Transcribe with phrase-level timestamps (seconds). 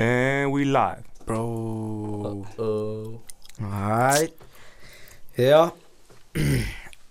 [0.00, 1.04] And we live.
[1.26, 2.44] Bro.
[2.58, 3.18] Uh,
[3.60, 4.32] Right.
[5.36, 5.70] Ja.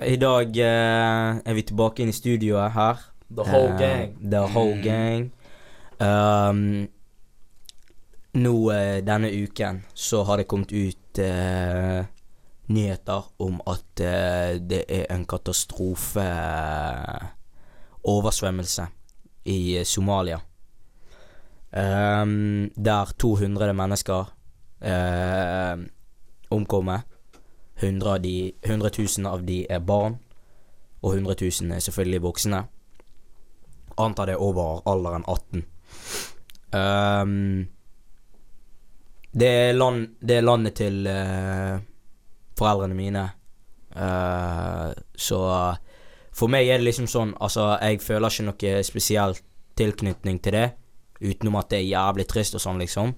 [0.05, 2.97] I dag eh, er vi tilbake inn i studioet her.
[3.35, 4.31] the whole Eh, gang.
[4.31, 4.81] The whole Mm.
[4.81, 5.31] gang.
[6.01, 6.87] Um,
[8.33, 12.05] nå eh, denne uken så har det kommet ut eh,
[12.67, 17.27] nyheter om at eh, det er en katastrofe eh,
[18.03, 18.87] oversvømmelse
[19.45, 20.39] i Somalia.
[21.69, 24.31] Um, der 200 mennesker
[24.81, 25.85] uh,
[26.49, 27.05] omkommer.
[27.79, 30.17] 100, av de, 100 000 av de er barn,
[31.01, 32.63] og 100 000 er selvfølgelig voksne.
[33.99, 35.63] Antar det er over alderen 18.
[36.73, 37.67] Um,
[39.31, 41.79] det, er land, det er landet til uh,
[42.59, 43.29] foreldrene mine.
[43.95, 45.39] Uh, så
[46.35, 49.33] for meg er det liksom sånn Altså, jeg føler ikke noe spesiell
[49.79, 50.67] tilknytning til det,
[51.19, 53.13] utenom at det er jævlig trist og sånn, liksom.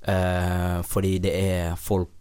[0.00, 2.12] Uh, fordi det er folk,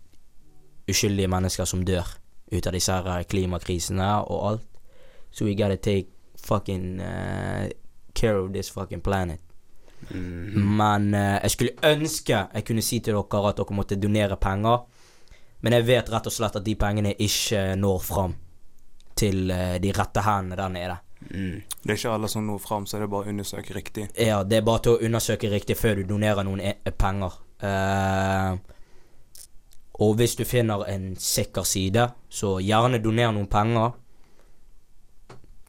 [0.90, 2.08] uskyldige mennesker, som dør
[2.50, 4.66] ut av disse her klimakrisene og alt.
[5.32, 6.10] So we gotta take
[6.42, 7.70] fucking uh,
[8.18, 9.40] care of this fucking planet.
[10.10, 10.58] Mm.
[10.80, 14.82] Men uh, jeg skulle ønske jeg kunne si til dere at dere måtte donere penger.
[15.62, 18.34] Men jeg vet rett og slett at de pengene ikke når fram
[19.20, 19.52] til
[19.84, 20.96] de rette hendene der nede.
[21.20, 21.62] Mm.
[21.84, 24.08] Det er ikke alle som når fram, så er bare å undersøke riktig.
[24.16, 27.36] Ja, det er bare til å undersøke riktig før du donerer noen e penger.
[27.60, 28.56] Uh,
[30.00, 33.98] og hvis du finner en sikker side, så gjerne doner noen penger.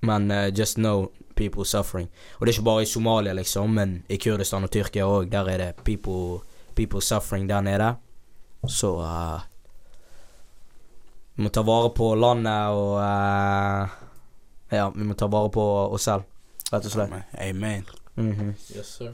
[0.07, 2.09] Men uh, just know people suffering.
[2.39, 5.31] Og det er ikke bare i Somalia, liksom, men i Kurdistan og Tyrkia òg.
[5.33, 6.45] Der er det people,
[6.77, 7.95] people suffering der nede.
[8.69, 9.41] Så uh,
[11.35, 13.93] Vi må ta vare på landet og eh,
[14.71, 16.23] Ja, vi må ta vare på oss selv,
[16.73, 17.13] rett og slett.
[17.39, 17.85] Amen.
[18.17, 18.55] Mhm.
[18.77, 19.13] Yes, sir.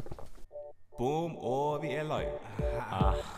[0.99, 3.37] Boom, og vi er live.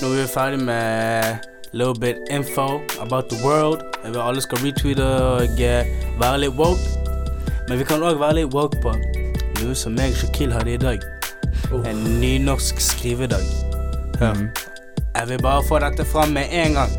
[0.00, 1.38] Nå er vi ferdig med
[1.72, 3.82] little bit info about the world.
[4.04, 5.86] Jeg vil alle skal retweete og eh,
[6.20, 6.80] være litt woke.
[7.68, 8.94] Men vi kan òg være litt woke på
[9.58, 11.02] noe som jeg og Shakil hadde i dag.
[11.84, 13.67] En nynorsk skrivedag.
[14.18, 14.34] Hør.
[14.34, 14.48] Mhm.
[15.16, 16.90] Jeg vil bare få dette fram med en gang.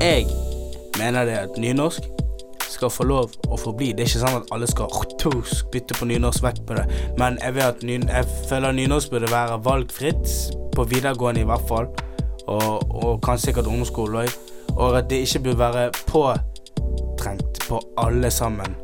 [0.00, 0.26] Jeg
[0.98, 2.00] mener det at nynorsk
[2.70, 3.92] skal få lov å forbli.
[3.92, 4.92] Det er ikke sånn at alle skal
[5.72, 6.84] bytte på nynorsk vekk på det.
[7.18, 10.34] Men jeg, vet at ny, jeg føler nynorsk burde være valgfritt,
[10.76, 11.88] på videregående i hvert fall.
[12.46, 14.36] Og, og kanskje sikkert ungdomsskole òg.
[14.76, 18.76] Og at det ikke burde være påtrengt på alle sammen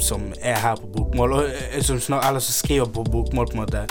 [0.00, 3.58] som er her på bokmål, og eh, som snak, eller som skriver på bokmål, på
[3.58, 3.84] en måte.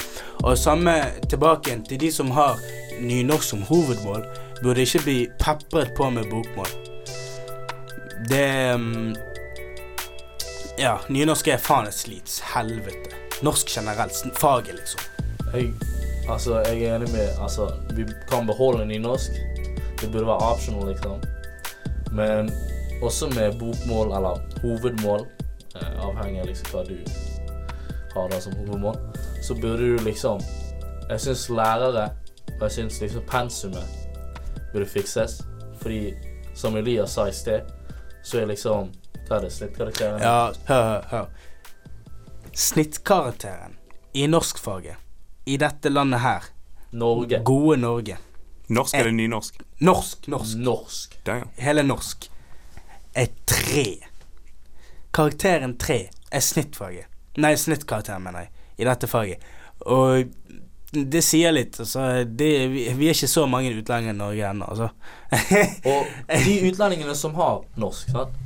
[0.44, 0.94] Og samme
[1.30, 2.60] tilbake igjen til de som har
[3.02, 4.26] nynorsk som hovedmål,
[4.64, 6.70] burde ikke bli pepret på med bokmål.
[8.30, 9.16] Det mm,
[10.78, 12.40] Ja, nynorsk er faen et slits.
[12.54, 13.16] Helvete.
[13.42, 14.14] Norsk generelt.
[14.38, 15.02] Faget, liksom.
[15.54, 15.72] Jeg,
[16.30, 19.32] altså, jeg er enig med Altså, vi kan beholde nynorsk.
[20.02, 21.22] Det burde være optional, liksom.
[22.12, 22.52] Men
[23.02, 25.26] også med bokmål, eller hovedmål,
[26.02, 26.98] avhengig av liksom hva du
[28.14, 28.98] har da som hovedmål,
[29.44, 30.42] så burde du liksom
[31.10, 32.10] Jeg syns lærere
[32.58, 34.08] og jeg syns liksom pensumet
[34.74, 35.42] burde fikses.
[35.82, 36.14] Fordi,
[36.56, 37.62] som Elias sa i sted,
[38.24, 38.92] så er liksom
[39.28, 39.52] Hva er det?
[39.52, 40.22] Snittkarakteren?
[40.22, 41.26] Ja, hør, hør, hør.
[42.54, 43.78] Snittkarakteren
[44.14, 44.96] i norskfaget
[45.46, 46.44] i dette landet her,
[46.92, 47.40] Norge.
[47.46, 48.18] gode Norge
[48.68, 49.62] Norsk eller nynorsk?
[49.80, 50.58] Norsk, norsk.
[50.58, 51.14] Norsk.
[51.56, 52.28] Hele norsk
[53.16, 54.07] er tre.
[55.14, 57.06] Karakteren tre er snittfaget.
[57.38, 58.52] Nei, snittkarakteren, mener jeg,
[58.82, 59.44] i dette faget.
[59.86, 60.28] Og
[60.94, 61.78] det sier litt.
[61.84, 64.90] Altså, det, vi, vi er ikke så mange utlendinger i Norge ennå, altså.
[65.92, 66.12] Og
[66.46, 68.44] de utlendingene som har norsk, sant?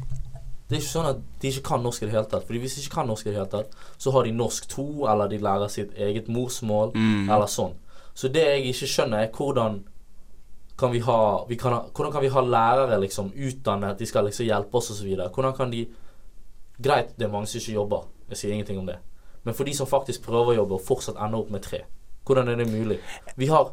[0.71, 2.45] Det er ikke sånn at de ikke kan norsk i det hele tatt.
[2.47, 4.85] Fordi hvis de ikke kan norsk i det hele tatt, så har de norsk 2,
[5.11, 7.25] eller de lærer sitt eget morsmål, Mm.
[7.29, 7.73] eller sånn.
[8.15, 9.81] Så det jeg ikke skjønner, er hvordan
[10.79, 11.17] kan vi ha,
[11.47, 14.89] vi kan ha Hvordan kan vi ha lærere liksom utdannet, de skal liksom hjelpe oss
[14.91, 15.11] osv.
[15.29, 15.83] Hvordan kan de
[16.83, 18.97] Greit, det er mange som ikke jobber, jeg sier ingenting om det.
[19.43, 21.83] Men for de som faktisk prøver å jobbe og fortsatt ender opp med tre,
[22.25, 22.99] hvordan er det mulig?
[23.35, 23.71] Vi har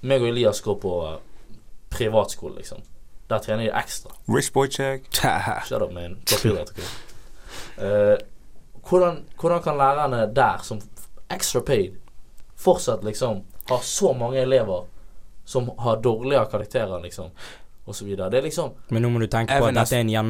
[0.00, 1.18] meg og Elias går på eh,
[1.90, 2.82] privatskole, liksom.
[3.28, 4.14] Der trener de ekstra.
[4.28, 5.08] Rich boy check.
[5.68, 6.18] Shut up, man.
[6.30, 6.72] Copyright.
[7.76, 8.16] Eh,
[8.88, 10.80] hvordan, hvordan kan lærerne der, som
[11.30, 11.98] extra paid,
[12.56, 14.86] fortsatt liksom ha så mange elever
[15.44, 17.30] som har dårligere karakterer, liksom?
[17.88, 18.30] Og så videre.
[18.30, 20.22] Det er liksom Men nå må du tenke på at dette er en Ja,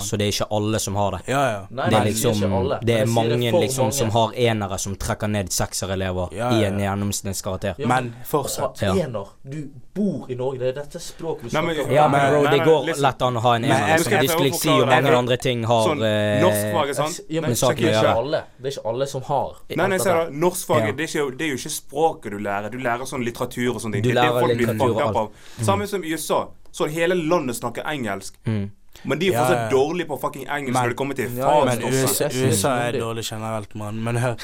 [0.00, 1.20] så det er ikke alle som har det.
[1.32, 1.60] Ja, ja.
[1.70, 2.78] Nei, Det er liksom ikke alle.
[2.82, 3.92] Det er mange det liksom mange.
[3.92, 7.74] som har enere som trekker ned sekserelever Ja, i ja, en gjennomsnittskarakter.
[7.78, 8.82] Ja, Men fortsatt.
[8.82, 8.94] Ja.
[8.96, 9.28] ener.
[9.42, 11.92] Du bor i Norge, det er dette språket du snakker om.
[11.92, 13.88] Ja, men bro, det går lett an å ha en ener.
[13.92, 14.04] Liksom.
[14.04, 17.20] skal Dysleksi og mange andre ting har Sånn eh, norskfaget, sant?
[17.28, 18.42] Ja, men det er ikke alle.
[18.58, 21.52] Det er ikke alle som har Nei, nei, ser du, Norskfaget det, er det er
[21.52, 22.72] jo ikke språket du lærer.
[22.72, 24.08] Du lærer sånn litteratur og sånne ting.
[24.08, 25.46] Du Det er det lærer litteratur og alt.
[25.60, 26.44] Samme som i USA.
[26.72, 28.38] Så hele landet snakker engelsk.
[28.46, 28.70] mm.
[29.08, 29.68] Men de er fortsatt ja.
[29.72, 31.64] dårlige på fucking engelsk Men- når det kommer til Ja, ja.
[31.64, 32.26] Men også.
[32.28, 34.02] USA, USA er er dårlig generelt, mann.
[34.04, 34.34] Men hør.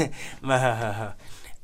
[0.48, 1.10] Men hør, hør, hør.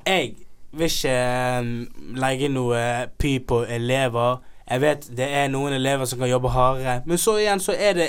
[0.06, 0.34] Jeg
[0.72, 1.14] vil ikke
[1.60, 4.36] um, legge noe py på elever.
[4.70, 7.92] Jeg vet det er noen elever som kan jobbe hardere, men så igjen så er
[7.98, 8.08] det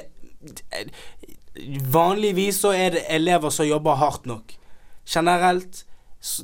[1.92, 4.54] Vanligvis så er det elever som jobber hardt nok.
[5.08, 5.86] Generelt,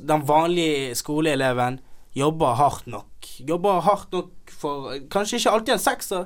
[0.08, 1.80] den vanlige skoleeleven
[2.16, 3.06] jobber hardt nok.
[3.48, 6.24] Jobber hardt nok for Kanskje ikke alltid en sekser,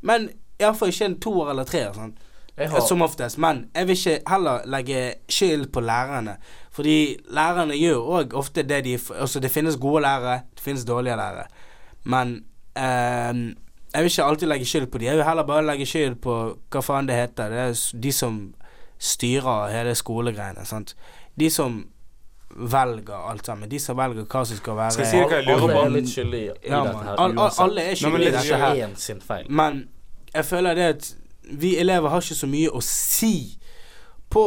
[0.00, 0.28] men
[0.60, 1.92] iallfall ikke en toer eller treer.
[1.94, 2.16] Sånn.
[2.58, 3.38] Har, Som oftest.
[3.38, 6.36] Men jeg vil ikke heller legge skyld på lærerne.
[6.74, 11.16] Fordi lærerne gjør òg ofte det de Altså, det finnes gode lærere, det finnes dårlige
[11.16, 11.46] lærere.
[12.04, 12.34] Men
[12.74, 13.54] eh,
[13.94, 15.04] jeg vil ikke alltid legge skyld på de.
[15.04, 16.34] Jeg vil heller bare legge skyld på
[16.70, 17.48] hva faen det heter.
[17.48, 18.40] Det er de som
[18.98, 20.66] styrer hele skolegreiene.
[20.66, 20.96] Sant?
[21.38, 21.84] De som
[22.56, 23.68] velger alt sammen.
[23.68, 25.90] De som velger hva som skal være Skal jeg si hva jeg lurer alle er
[25.90, 27.16] litt skyldige i Ja, dette her.
[27.18, 29.44] Al- al- alle er skyldige i dette er her.
[29.48, 29.88] Men
[30.34, 31.14] jeg føler det at
[31.50, 33.58] vi elever har ikke så mye å si
[34.30, 34.46] på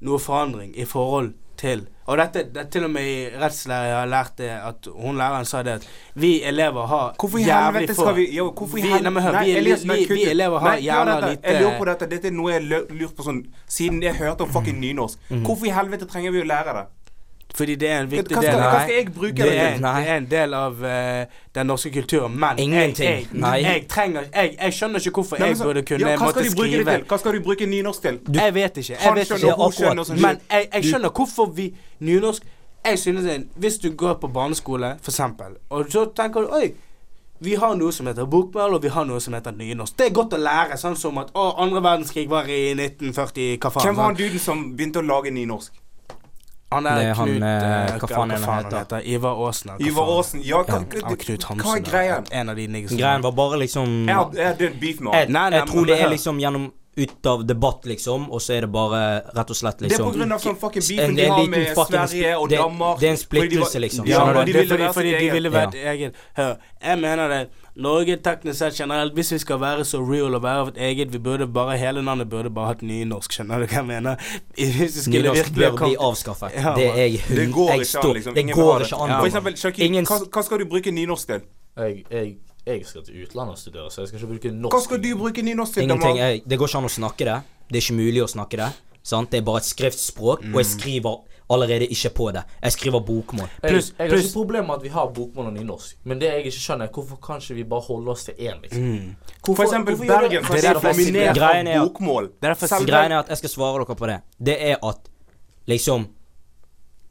[0.00, 4.06] noe forandring i forhold til Og dette, det til og med i rettslære jeg har
[4.06, 8.26] lært det at hun læreren sa det at vi elever har Hvorfor jævlig få vi
[8.36, 11.14] jo, hvorfor Vi- nei, men hør, vi- Elias, vi- vi- vi elever har Nei, jævla
[11.20, 11.30] dette.
[11.30, 12.06] lite- Jeg lurer på dette.
[12.10, 15.18] Dette er noe jeg lurt på sånn Siden jeg hørte om fucking nynorsk.
[15.30, 15.44] Mhm.
[15.46, 16.86] Hvorfor i helvete trenger vi å lære det?
[17.54, 19.82] Fordi det er en Hva viktig skal, del hva skal jeg bruke det er, til?
[19.82, 23.06] Det er en del av uh, den norske kulturen, men Ingenting.
[23.06, 26.44] Jeg, jeg, jeg trenger jeg, jeg skjønner ikke hvorfor Nei, jeg burde kunne ja, måtte
[26.50, 26.96] skrive?
[27.08, 28.18] Hva skal du bruke nynorsk til?
[28.34, 28.98] Jeg vet ikke.
[29.04, 29.76] Jeg vet skjønner, ikke.
[29.78, 30.20] skjønner.
[30.26, 31.70] Men jeg, jeg skjønner hvorfor vi
[32.00, 32.42] nynorsk
[32.86, 36.52] Jeg synes det en- Hvis du går på barneskole, for eksempel, og så tenker du
[36.54, 36.68] Oi,
[37.40, 39.96] vi har noe som heter bokmål, og vi har noe som heter nynorsk.
[39.98, 43.72] Det er godt å lære, sånn som at Å, andre verdenskrig var i 1940, hva
[43.72, 43.84] faen.
[43.88, 45.72] Hvem var han duden som begynte å lage nynorsk?
[46.72, 49.02] Han er Knut han, eh, hva faen er han heter?
[49.06, 49.70] Ivar Aasen.
[49.70, 50.16] hva Ivar faen?
[50.18, 50.40] Aasen.
[50.44, 51.62] Ja, hva, Ja, Knut Hansen.
[51.66, 52.24] hva er greien?
[52.32, 52.66] En av de.
[52.96, 55.32] Greien var bare liksom Jeg jeg har beef med Jeg, han.
[55.32, 58.60] Nei, nei, jeg tror det er liksom gjennom ut av debatt, liksom, og så er
[58.64, 59.00] det bare
[59.36, 61.26] rett og slett liksom Det er liksom på grunn av sånn fucking En- beefen de
[61.28, 62.98] har med fucking Sverige og det- Danmark.
[63.00, 64.06] det er en splittelse, liksom.
[64.08, 67.48] Ja, de det er fordi, fordi de ville vært egen Hør, jeg mener det.
[67.76, 71.18] Norge teknisk sett generelt, hvis vi skal være så real og være vårt eget, vi
[71.18, 74.16] burde bare hele landet burde bare hatt nynorsk, skjønner du hva jeg mener?
[74.56, 76.54] Nynorsk bør bli avskaffet.
[76.56, 78.34] Ja, det er jeg Det går ikke an, liksom.
[78.34, 79.08] Det går ikke an.
[79.10, 81.40] Ja, For eksempel, Shakir, Ingen- hva, hva skal du bruke nynorsk til?
[81.76, 84.74] Jeg, jeg, jeg skal til utlandet og studere, så jeg skal ikke bruke norsk.
[84.74, 85.82] Hva skal du bruke nynorsk til?
[85.86, 86.18] Ingenting.
[86.18, 87.38] Jeg, det går ikke an å snakke det.
[87.70, 88.70] Det er ikke mulig å snakke det.
[89.06, 89.30] Sant?
[89.30, 91.20] Det er bare et skriftspråk, og jeg skriver
[91.54, 92.42] allerede ikke på det.
[92.62, 93.46] Jeg skriver bokmål.
[93.62, 96.26] Jeg, Pluss- jeg har ikke problem med at vi har bokmål og nynorsk, men det
[96.32, 98.82] jeg ikke skjønner, er hvorfor kan ikke vi bare holde oss til én, liksom?
[98.82, 99.12] Mm.
[99.46, 102.30] For eksempel hvorfor Bergen, som Det er er jeg dominert er av bokmål.
[102.42, 104.18] Det er jeg Greien er at jeg skal svare dere på det.
[104.50, 105.08] Det er at
[105.70, 106.08] liksom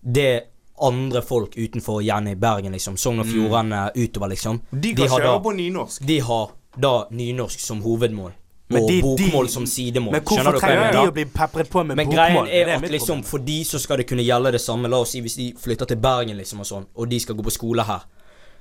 [0.03, 5.05] Det andre folk utenfor igjen i Bergen, liksom, Sogn og Fjordane utover, liksom De kan
[5.05, 6.01] de kjøre da, på nynorsk.
[6.05, 8.31] de har da nynorsk som hovedmål.
[8.67, 10.11] Men Og de- de- bokmål som sidemål.
[10.11, 12.15] Men hvorfor trenger de å bli pepret på med Men bokmål?
[12.15, 13.23] greien er, er at liksom problem.
[13.23, 14.89] for de så skal det kunne gjelde det samme.
[14.89, 17.43] La oss si hvis de flytter til Bergen liksom og sånn, og de skal gå
[17.43, 18.01] på skole her.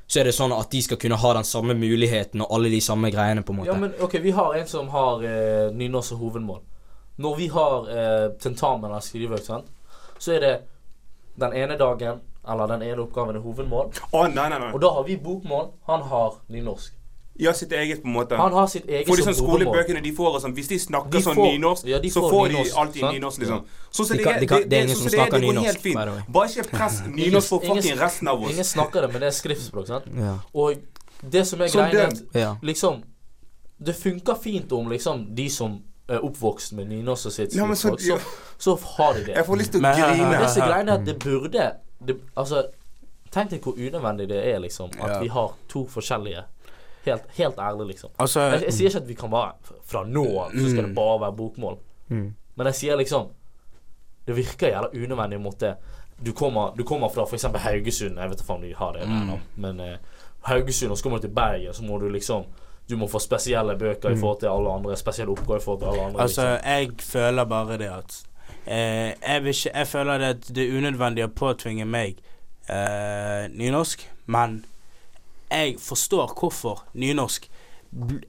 [0.06, 2.80] Så er det sånn at de skal kunne ha den samme muligheten og alle de
[2.80, 3.66] samme greiene, på en måte.
[3.66, 6.60] Ja, men ok, vi har en som har eh, nynorsk som hovedmål.
[7.18, 9.64] Når vi har eh, tentamen eller skriveøkt,
[10.18, 10.60] så er det
[11.38, 13.90] den ene dagen, eller den ene oppgaven er hovedmål.
[14.12, 14.72] Å, nei, nei, nei.
[14.72, 16.92] Og da har vi bokmål, han har nynorsk.
[17.36, 18.36] Ja, sitt eget, på en måte.
[18.38, 21.22] Han har sitt eget For de sånn skolebøkene de får sånn, Hvis de snakker De
[21.24, 23.14] sånn nynorsk, ja, får så får får de alltid sant?
[23.16, 23.64] nynorsk, liksom.
[23.90, 25.52] Så, så De kan- de kan- det er ingen så som det- snakker det går
[25.52, 25.96] nynorsk, helt fint.
[25.98, 26.22] by the way.
[26.28, 28.50] Bare ikke press nynorsk for fucking resten av oss.
[28.52, 30.04] Ingen snakker det, men det er skriftspråk, sant.
[30.14, 30.36] Ja.
[30.54, 30.74] Og
[31.30, 33.02] det som er Som greia, er at liksom
[33.82, 38.18] Det funker fint om liksom de som oppvokst med nynorsk og sitt Ja, så- så,
[38.58, 39.34] så har de det.
[39.36, 40.16] Jeg får lyst til å grine.
[40.30, 41.72] Men er greia, er at det burde
[42.06, 42.66] det, Altså,
[43.30, 44.90] tenk deg hvor unødvendig det er, liksom.
[45.00, 45.20] At Ja.
[45.20, 46.44] vi har to forskjellige.
[47.04, 48.10] Helt, helt ærlig, liksom.
[48.18, 49.52] Altså, Jeg, jeg sier ikke at vi kan være
[49.84, 50.94] Fra nå av så skal det Mm.
[50.94, 51.78] bare være bokmål.
[52.10, 52.34] Mm.
[52.56, 53.28] Men jeg sier liksom
[54.26, 55.76] Det virker jævla unødvendig å måtte
[56.24, 57.42] Du kommer, du kommer fra f.eks.
[57.44, 58.16] Haugesund.
[58.18, 59.38] Jeg vet ikke om de har det Mm.
[59.56, 59.96] Men uh,
[60.42, 62.44] Haugesund, og så kommer du til Bergen, så må du liksom
[62.90, 64.96] Du må få spesielle bøker i forhold til alle andre.
[64.96, 66.20] Spesielle oppgaver i forhold til alle andre.
[66.20, 66.70] altså liksom.
[66.70, 68.18] jeg føler bare det at
[68.66, 68.76] eh,
[69.22, 72.20] jeg, ikke, jeg føler det at det er unødvendig å påtvinge meg
[72.68, 74.64] eh, nynorsk, men
[75.50, 77.48] jeg forstår hvorfor nynorsk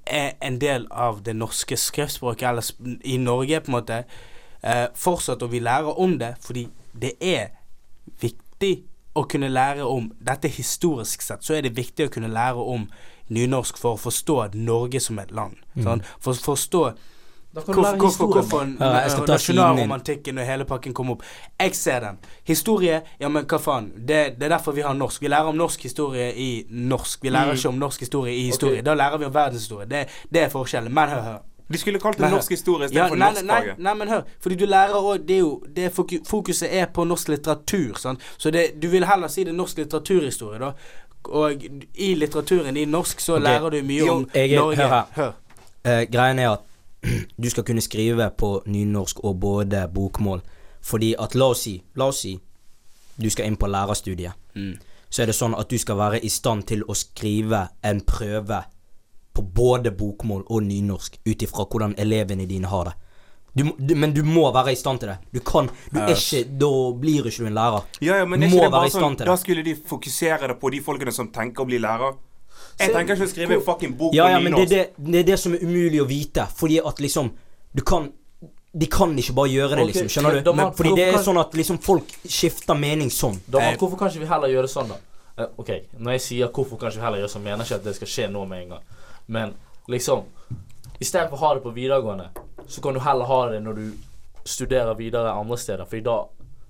[0.05, 4.03] er en del av det norske skriftspråket eller i Norge, på en måte.
[4.61, 7.51] Eh, fortsatt, og vi lærer om det, fordi det er
[8.21, 8.85] viktig
[9.15, 12.87] å kunne lære om Dette historisk sett, så er det viktig å kunne lære om
[13.29, 15.55] nynorsk for å forstå Norge som et land.
[15.81, 16.03] Sånn?
[16.19, 16.85] For å forstå
[17.55, 18.75] Hvorfor.
[18.79, 19.25] Ja, din.
[19.27, 21.21] nasjonalromantikken og hele pakken kom opp?
[21.59, 22.17] Jeg ser den.
[22.43, 23.91] Historie, ja, men hva faen.
[23.95, 25.21] Det, det er derfor vi har norsk.
[25.21, 27.23] Vi lærer om norsk historie i norsk.
[27.23, 27.57] Vi lærer Mm.
[27.57, 28.81] ikke om norsk historie i historie.
[28.81, 29.87] Da lærer vi om verdenshistorie.
[29.87, 30.91] Det, det er forskjellen.
[30.93, 31.37] Men hør, hør.
[31.67, 34.21] Vi skulle kalt det norsk historie Ja, istedenfor nei, nei, nei, nei, men hør.
[34.39, 35.87] Fordi du lærer òg Det er jo det
[36.27, 37.95] Fokuset er på norsk litteratur.
[37.97, 38.19] Sant?
[38.37, 40.73] Så det, du vil heller si det norsk litteraturhistorie, da.
[41.29, 41.65] Og
[41.95, 43.43] i litteraturen i norsk så okay.
[43.43, 44.77] lærer du mye Jo, om jeg Norge.
[44.77, 45.03] hør her.
[45.15, 45.31] Hør.
[45.85, 46.59] Eh, greien er at
[47.43, 50.41] du skal kunne skrive på nynorsk og både bokmål.
[50.81, 52.35] Fordi at la oss si, la oss si
[53.15, 54.33] du skal inn på lærerstudiet.
[54.55, 54.75] Mm.
[55.09, 58.63] Så er det sånn at du skal være i stand til å skrive en prøve
[59.35, 62.95] på både bokmål og nynorsk ut ifra hvordan elevene dine har det.
[63.55, 65.17] Du, du, men du må være i stand til det.
[65.31, 66.25] Du kan Du er Yes.
[66.33, 66.69] ikke Da
[66.99, 67.83] blir ikke du en lærer.
[68.01, 70.59] Ja, ja, men Du må være i stand sånn til Da skulle de fokusere det
[70.59, 72.17] på de folkene som tenker å bli lærer.
[72.79, 75.23] Jeg tenker ikke å skrive en fucking bok Ja, ja, men det det, det er
[75.31, 76.47] det som er umulig å vite.
[76.55, 77.31] Fordi at liksom
[77.73, 78.11] Du kan
[78.75, 80.07] De kan ikke bare gjøre det, liksom.
[80.11, 80.51] Skjønner du?
[80.53, 83.37] Men, Fordi det er sånn at liksom folk skifter mening sånn.
[83.47, 83.77] Da, Eh.
[83.79, 84.97] hvorfor kan ikke vi heller gjøre sånn, da?
[85.39, 85.69] Uh, ok,
[85.99, 87.95] når jeg sier hvorfor kan ikke vi heller gjøre sånn, mener jeg ikke at det
[87.95, 88.81] skal skje nå med en gang.
[89.27, 89.53] Men
[89.87, 90.23] liksom
[90.99, 92.27] Istedenfor å ha det på videregående,
[92.67, 93.91] så kan du heller ha det når du
[94.45, 95.85] studerer videre andre steder.
[95.85, 96.17] For da,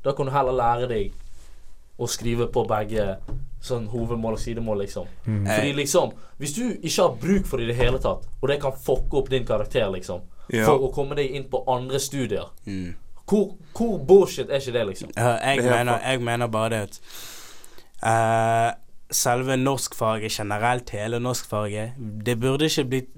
[0.04, 1.12] da kan du heller lære deg
[2.00, 3.18] å skrive på begge
[3.64, 5.08] sånn hovedmål og sidemål, liksom.
[5.26, 8.58] Fordi liksom Hvis du ikke har bruk for det i det hele tatt, og det
[8.62, 10.22] kan fucke opp din karakter, liksom,
[10.54, 10.66] Ja.
[10.66, 12.94] for å komme deg inn på andre studier Mm.
[13.26, 15.10] hvor, hvor bullshit er ikke det, liksom?
[15.18, 17.00] Uh, jeg, Det er mener, jeg mener bare det at
[18.04, 18.72] uh,
[19.12, 21.92] Selve norskfaget generelt, hele norskfaget,
[22.26, 23.18] det burde ikke blitt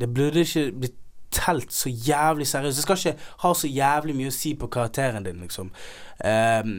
[0.00, 0.94] Det burde ikke blitt
[1.32, 2.76] telt så jævlig seriøst.
[2.76, 5.70] Det skal ikke ha så jævlig mye å si på karakteren din, liksom.
[6.24, 6.76] Um,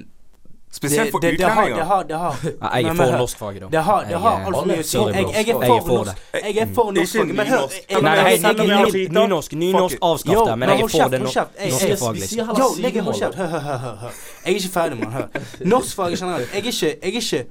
[0.71, 1.47] Spesielt for utlendinger.
[1.47, 3.67] det, har, det har, det har Ja, jeg er for norskfaget, da.
[3.71, 4.97] Det har, det har altfor mye å si.
[4.97, 6.11] Jeg, jeg er for norsk.
[6.33, 6.41] det.
[6.43, 8.97] Jeg er for norskfaget, men hør nynorsk.
[8.97, 12.45] Nei, nynorsk, nynorsk avskaff det, men jeg er for det norske jeg- fag, vi sier
[12.49, 13.35] heller Yo, legg hold kjeft.
[13.35, 14.11] Hør, hør, hør.
[14.45, 15.11] Jeg er ikke ferdig, mann.
[15.11, 15.47] Hør.
[15.65, 16.49] Norskfaget generelt.
[16.53, 17.45] Er jeg er ikke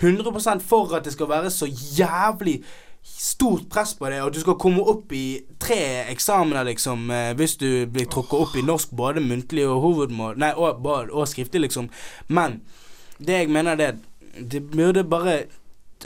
[0.00, 1.66] 100 for at det skal være så
[1.98, 2.62] jævlig
[3.02, 5.80] stort press på det, og du skal komme opp i tre
[6.12, 10.52] eksamener, liksom, eh, hvis du blir trukket opp i norsk, både muntlig og hovedmål Nei,
[10.56, 11.90] og, og skriftlig, liksom.
[12.28, 12.60] Men
[13.18, 13.94] det jeg mener, det
[14.50, 15.42] Det burde bare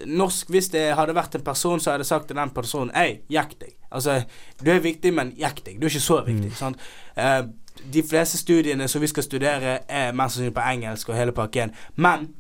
[0.07, 3.21] Norsk, hvis det hadde vært en person, så hadde jeg sagt til den personen Hei,
[3.31, 3.75] jekk deg.
[3.93, 4.23] Altså,
[4.65, 5.77] du er viktig, men jekk deg.
[5.79, 6.51] Du er ikke så viktig.
[6.57, 6.81] Sant?
[7.15, 7.47] Uh,
[7.95, 11.71] de fleste studiene som vi skal studere, er mest sannsynlig på engelsk og hele pakken.
[11.95, 12.33] Men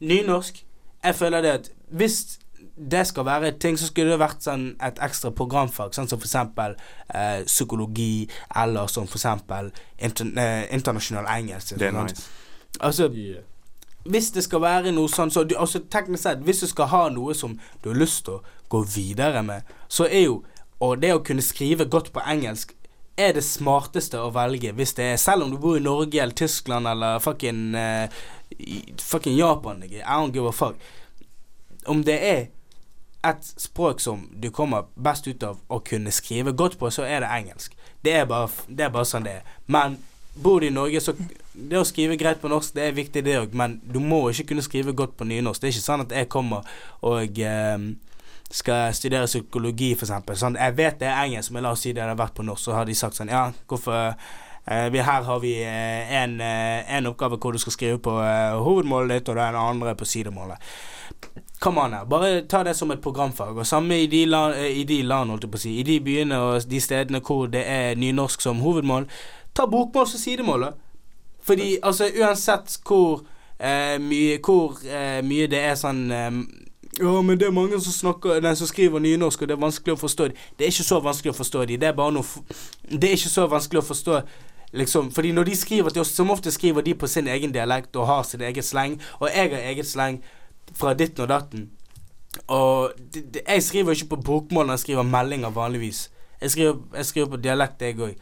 [0.00, 0.64] nynorsk
[1.04, 2.38] Jeg føler det at hvis
[2.76, 6.74] det skal være ting, så skulle det vært sånn et ekstra programfag, sånn som eksempel
[7.14, 11.76] eh, psykologi, eller som eksempel inter, eh, internasjonal engelsk.
[11.78, 12.26] Det er nice.
[12.80, 13.42] Altså, Yeah.
[14.04, 17.08] hvis det skal være noe sånn så du, altså Teknisk sett, hvis du skal ha
[17.08, 17.54] noe som
[17.84, 20.42] du har lyst til å gå videre med, så er jo
[20.80, 22.74] Og det å kunne skrive godt på engelsk
[23.16, 26.34] er det smarteste å velge hvis det er Selv om du bor i Norge eller
[26.34, 28.08] Tyskland eller fucking eh,
[29.00, 29.82] Fucking Japan.
[29.84, 30.74] I don't give a fuck.
[31.86, 32.46] Om det er
[33.24, 37.24] et språk som du kommer best ut av å kunne skrive godt på, så er
[37.24, 37.76] det engelsk.
[38.04, 39.56] Det er bare, det er bare sånn det er.
[39.66, 39.96] Men
[40.34, 41.14] bor du i Norge, så
[41.54, 43.54] det å skrive greit på norsk, det er viktig, det òg.
[43.56, 45.62] Men du må ikke kunne skrive godt på nynorsk.
[45.62, 46.66] Det er ikke sånn at jeg kommer
[47.06, 47.86] og eh,
[48.54, 50.38] skal studere psykologi, eksempel.
[50.38, 52.66] Sånn, jeg vet det er engelsk, men la oss si det hadde vært på norsk,
[52.66, 54.14] så har de sagt sånn Ja, hvorfor
[54.66, 59.18] her har vi eh, en, eh, en oppgave hvor du skal skrive på eh, hovedmålet
[59.18, 60.56] ditt, og den andre på sidemålet.
[61.60, 62.04] Come on her.
[62.04, 63.56] Bare ta det som et programfag.
[63.56, 65.78] Og samme i de land, eh, i de land holdt jeg på å si.
[65.80, 69.06] I de byene og de stedene hvor det er nynorsk som hovedmål,
[69.54, 70.60] ta bokmål som sidemål.
[70.60, 70.70] da.
[71.42, 73.24] Fordi altså uansett hvor
[73.60, 76.30] eh, mye Hvor eh, mye det er sånn eh,
[77.00, 79.96] ja, men det er mange som snakker Nei, som skriver nynorsk, og det er vanskelig
[79.96, 80.36] å forstå dem.
[80.58, 81.80] Det er ikke så vanskelig å forstå dem.
[81.80, 82.24] Det er bare noe
[82.88, 84.20] Det er ikke så vanskelig å forstå
[84.74, 87.96] Liksom, fordi når de skriver til oss, som ofte skriver de på sin egen dialekt
[87.96, 90.22] og har sin eget sleng, og jeg har eget sleng
[90.74, 91.68] fra ditten og datten.
[92.46, 96.10] Og de, de, jeg skriver ikke på bokmål når jeg skriver meldinger vanligvis.
[96.40, 98.16] Jeg skriver, jeg skriver på dialekt, jeg òg.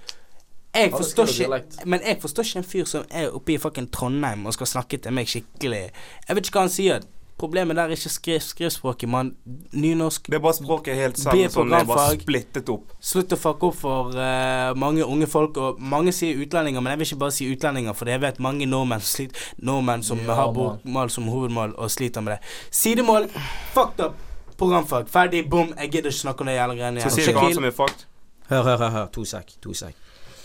[0.74, 1.64] Jeg forstår ikke.
[1.86, 4.96] Men jeg forstår ikke en fyr som er oppe i fucking Trondheim og skal snakke
[4.96, 5.82] til meg skikkelig
[6.28, 7.02] Jeg vet ikke hva han sier.
[7.42, 9.32] Problemet der er ikke skriv, skrivspråket, mann.
[9.74, 10.28] Nynorsk.
[10.30, 12.92] Det er bare språket helt sammen sånn det er bare splittet opp.
[13.02, 15.58] Slutt å fucke opp for uh, mange unge folk.
[15.58, 18.68] Og mange sier utlendinger, men jeg vil ikke bare si utlendinger, for jeg vet mange
[18.70, 22.54] nordmenn, slit, nordmenn som Ja, har bokmål som hovedmål og sliter med det.
[22.70, 23.26] Sidemål,
[23.74, 24.22] fucked up.
[24.62, 25.08] programfag.
[25.10, 25.74] Ferdig, bom.
[25.74, 28.06] Jeg gidder ikke snakke om det jævla greiene Så sier du han som er fucked.
[28.52, 28.90] Hør, hør, hør.
[29.00, 29.06] hør.
[29.18, 29.56] To sek.
[29.66, 29.98] To sek.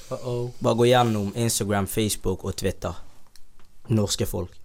[0.09, 0.47] Uh-oh.
[0.63, 2.97] Bare gå gjennom Instagram, Facebook og Twitter.
[3.93, 4.57] Norske folk.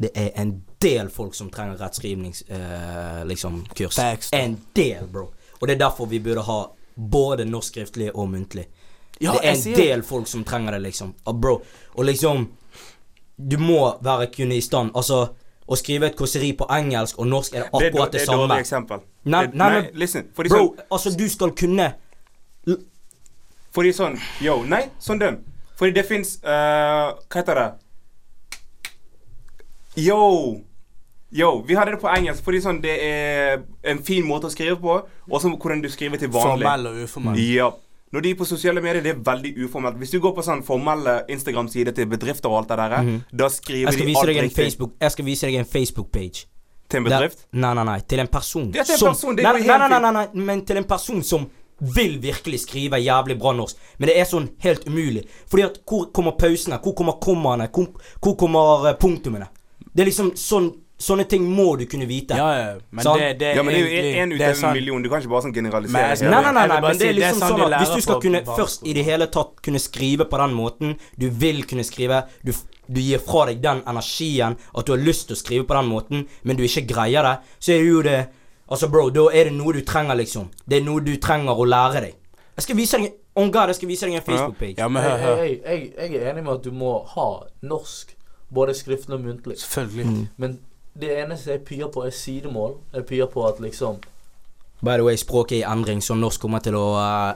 [0.00, 2.42] Det er en del folk som trenger rettskrivnings...
[2.48, 3.66] Eh, liksom.
[4.32, 5.26] En del, bro.
[5.58, 6.60] Og det er derfor vi burde ha
[6.94, 8.64] både norsk skriftlig og muntlig.
[9.20, 11.12] Ja, det er en del folk som trenger det, liksom.
[11.24, 11.60] Og bro,
[11.94, 12.48] og liksom
[13.36, 15.26] Du må være kunne i stand Altså,
[15.66, 18.22] å skrive et kåseri på engelsk og norsk er det Det er, akkurat det det,
[18.22, 18.58] er dårlig samme.
[18.60, 19.04] eksempel.
[19.24, 20.26] Nei, nei, nei, nei listen.
[20.36, 21.92] Fordi Bro, sånn, altså, du skal kunne
[23.70, 25.38] fordi sånn Yo, nei, sånn dem.
[25.78, 27.68] Fordi det fins Hva heter det?
[30.06, 30.60] Yo!
[31.30, 34.74] Yo, vi hadde det på engelsk fordi sånn det er en fin måte å skrive
[34.82, 34.96] på,
[35.30, 36.64] og så hvordan du skriver til vanlig.
[36.66, 37.38] Formell og uformell.
[37.38, 37.68] Ja.
[38.10, 39.98] Når de er på sosiale medier, det er veldig uformelt.
[40.00, 43.94] Hvis du går på sånn formelle Instagram-sider til bedrifter og alt det der, da skriver
[43.94, 46.48] de alt riktig Facebook Jeg skal vise deg en Facebook-page.
[46.90, 47.46] til en bedrift.
[47.52, 48.00] Nei, nei, nei.
[48.10, 48.66] Til en person.
[48.74, 50.46] Ja, til en som, person, det er nei, jo nei, helt nei, nei, nei, nei,
[50.50, 51.46] men til en person som
[51.94, 53.78] vil virkelig skrive jævlig bra norsk.
[54.00, 55.22] Men det er sånn helt umulig.
[55.46, 56.80] Fordi at hvor kommer pausene?
[56.82, 57.70] Hvor kommer kommaene?
[57.70, 59.46] Hvor, hvor kommer eh, punktumene?
[59.92, 60.70] Det er liksom sånn
[61.00, 62.36] Sånne ting må du kunne vite.
[62.36, 62.72] Ja, ja.
[62.92, 63.16] Men sånn?
[63.16, 65.00] det, det Ja, men det er jo én ut av en million.
[65.00, 66.10] Du kan ikke bare sånn generalisere.
[66.20, 66.34] Men.
[66.34, 67.92] Nei, nei, nei, nei men det er liksom det er liksom sånn sånn at hvis
[67.94, 71.62] du skal kunne først i det hele tatt kunne skrive på den måten, du vil
[71.70, 72.52] kunne skrive, du,
[72.84, 75.88] du gir fra deg den energien, at du har lyst til å skrive på den
[75.88, 78.18] måten, men du ikke greier det, så er jo det
[78.70, 80.44] Altså, bro, da er det noe du trenger, liksom.
[80.62, 82.12] Det er noe du trenger å lære deg.
[82.54, 84.76] Jeg skal vise deg On God, jeg skal vise deg en Facebook-page.
[84.78, 85.42] Ja, men hør, hør.
[85.42, 87.26] jeg, jeg, jeg er enig med at du må ha
[87.66, 88.14] norsk,
[88.54, 89.58] både skriftlig og muntlig.
[89.58, 90.06] Selvfølgelig.
[90.06, 90.26] Mm.
[90.36, 90.58] Men
[91.00, 92.74] det eneste jeg pyr på, er sidemål.
[92.94, 94.00] Jeg pyr på at liksom
[94.80, 97.32] By the way, språket er i endring, så norsk kommer til å uh,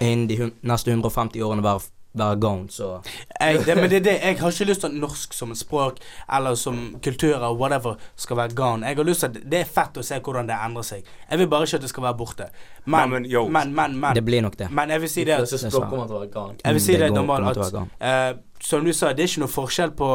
[0.00, 1.80] innen de neste 150 årene være,
[2.14, 3.00] være gone, så
[3.40, 5.58] Jeg, det, men det er det, jeg har ikke lyst til at norsk som et
[5.58, 5.98] språk
[6.38, 8.86] eller som kultur eller whatever skal være gone.
[8.86, 11.10] Jeg har lyst til at Det er fett å se hvordan det endrer seg.
[11.30, 12.48] Jeg vil bare ikke at det skal være borte.
[12.84, 14.70] Men, Nei, men, men, men, men, Det blir nok det.
[14.70, 16.56] men jeg vil si det det gone.
[16.64, 18.92] Jeg vil si det, det, går- normal kommer til å at uh, eh, Som du
[18.92, 20.10] sa, det er ikke noe forskjell på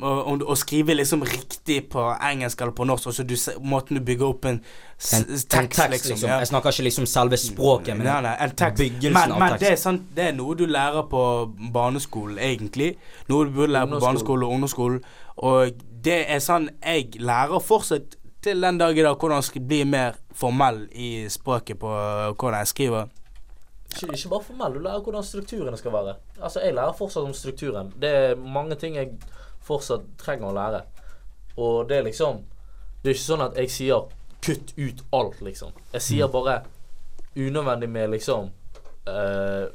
[0.00, 3.10] å, skrive liksom riktig på engelsk eller på norsk.
[3.10, 6.28] Altså du, måten du bygger opp en, En, tekst, en tekst, liksom.
[6.28, 6.38] ja.
[6.38, 8.78] Jeg snakker ikke liksom selve språket, men Nei, nei, en tekst.
[8.78, 9.64] byggelsen Men, av men tekst.
[9.64, 11.22] det, er sant, det er noe du lærer på
[11.74, 12.94] barneskolen, egentlig.
[13.28, 15.00] Noe du burde lære på barneskolen og ungdomsskolen.
[15.42, 19.66] Og det er sånn jeg lærer fortsatt til den dag i dag hvordan jeg skal
[19.70, 23.12] bli mer formell i språket på øh, hvordan jeg skriver.
[23.92, 26.16] Ikke, ikke bare formell, du lærer hvordan strukturene skal være.
[26.40, 27.92] Altså, Jeg lærer fortsatt om strukturen.
[28.00, 29.12] Det er mange ting jeg
[29.66, 30.82] fortsatt trenger å lære.
[31.56, 32.44] Og det er liksom
[33.02, 34.02] Det er ikke sånn at jeg sier
[34.42, 35.72] 'kutt ut alt', liksom.
[35.92, 36.62] Jeg sier bare
[37.36, 38.50] unødvendig med liksom
[39.08, 39.66] uh,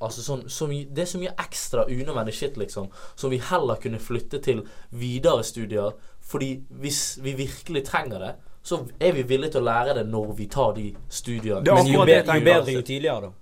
[0.00, 3.76] Altså sånn så mye, Det er så mye ekstra unødvendig shit, liksom, som vi heller
[3.76, 5.92] kunne flytte til videre studier.
[6.20, 10.32] Fordi hvis vi virkelig trenger det, så er vi villige til å lære det når
[10.38, 11.60] vi tar de studiene.
[11.64, 13.39] Men jo, be, jo bedre jo tidligere, da.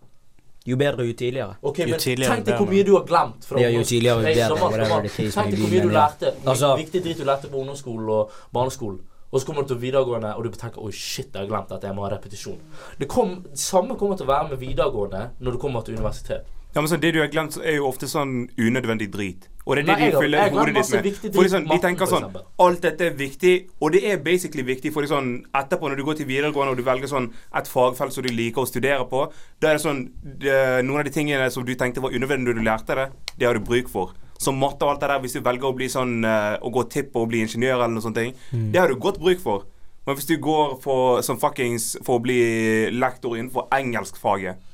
[0.69, 1.55] Jo bedre jo tidligere.
[1.63, 4.21] Ok, Jo men tidligere, tenk deg hvor mye du har glemt fra Ja, jo tidligere,
[4.21, 7.57] jo bedre, whatever Tenk deg hvor mye du lærte Altså- Viktig dritt du lærte på
[7.63, 9.01] ungdomsskolen og barneskolen.
[9.31, 11.83] Og så kommer du til videregående, og du tenker 'oi, shit, jeg har glemt at
[11.83, 12.59] jeg må ha repetisjon'.
[12.99, 16.45] Det kom, samme kommer til å være med videregående når du kommer til universitet.
[16.75, 19.49] Ja, men så Det du har glemt, er jo ofte sånn unødvendig drit.
[19.69, 21.35] Og det er det Nei, de fyller hodet ditt med.
[21.37, 22.25] For sånn, De tenker sånn.
[22.65, 23.51] Alt dette er viktig,
[23.85, 24.93] og det er basically viktig.
[24.95, 25.29] For sånn
[25.61, 27.27] etterpå, når du går til videregående og du velger sånn
[27.61, 29.27] et fagfelt som du liker å studere på,
[29.61, 30.55] da er det sånn det,
[30.89, 33.61] Noen av de tingene som du tenkte var unødvendig når du lærte det, det har
[33.61, 34.15] du bruk for.
[34.41, 36.85] Som matte og alt det der, hvis du velger å bli sånn eh, Å gå
[36.89, 38.17] tipp og bli ingeniør eller noe sånt,
[38.53, 38.71] Mm.
[38.73, 39.67] det har du godt bruk for.
[40.07, 44.65] Men hvis du går for, som fuckings for å bli lektor innenfor engelskfaget Ja,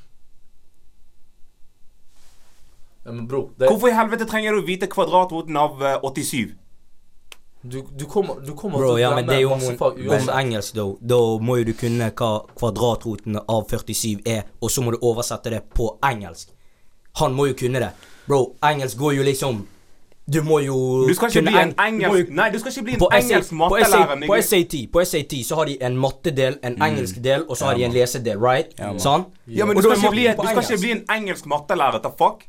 [3.13, 6.55] men bro, det, Hvorfor i helvete trenger du å vite kvadratroten av eh, 87?
[7.65, 10.35] du, du kommer, du kommer Bro, til å ja, det glemme masse om, fag uansett.
[10.37, 10.83] engelsk, da.
[11.13, 15.49] Da må jo du kunne hva kvadratroten av 47 er, og så må du oversette
[15.49, 16.51] det på engelsk.
[17.21, 17.89] Han må jo kunne det.
[18.27, 19.63] Bro, engelsk går jo liksom
[20.25, 22.95] Du må jo Du skal ikke kunne bli en engelsk Nei, du skal ikke bli
[22.97, 24.23] en engelsk mattelærer.
[24.25, 27.77] På, SAT, på SAT så har de en mattedel, en engelsk del, og så har
[27.77, 28.73] de en lesedel, right?
[28.81, 29.27] Ja, sånn?
[29.45, 32.01] Ja, men Og du skal, ikke bli, du skal ikke bli en engelsk mattelærer.
[32.01, 32.41] ta fuck?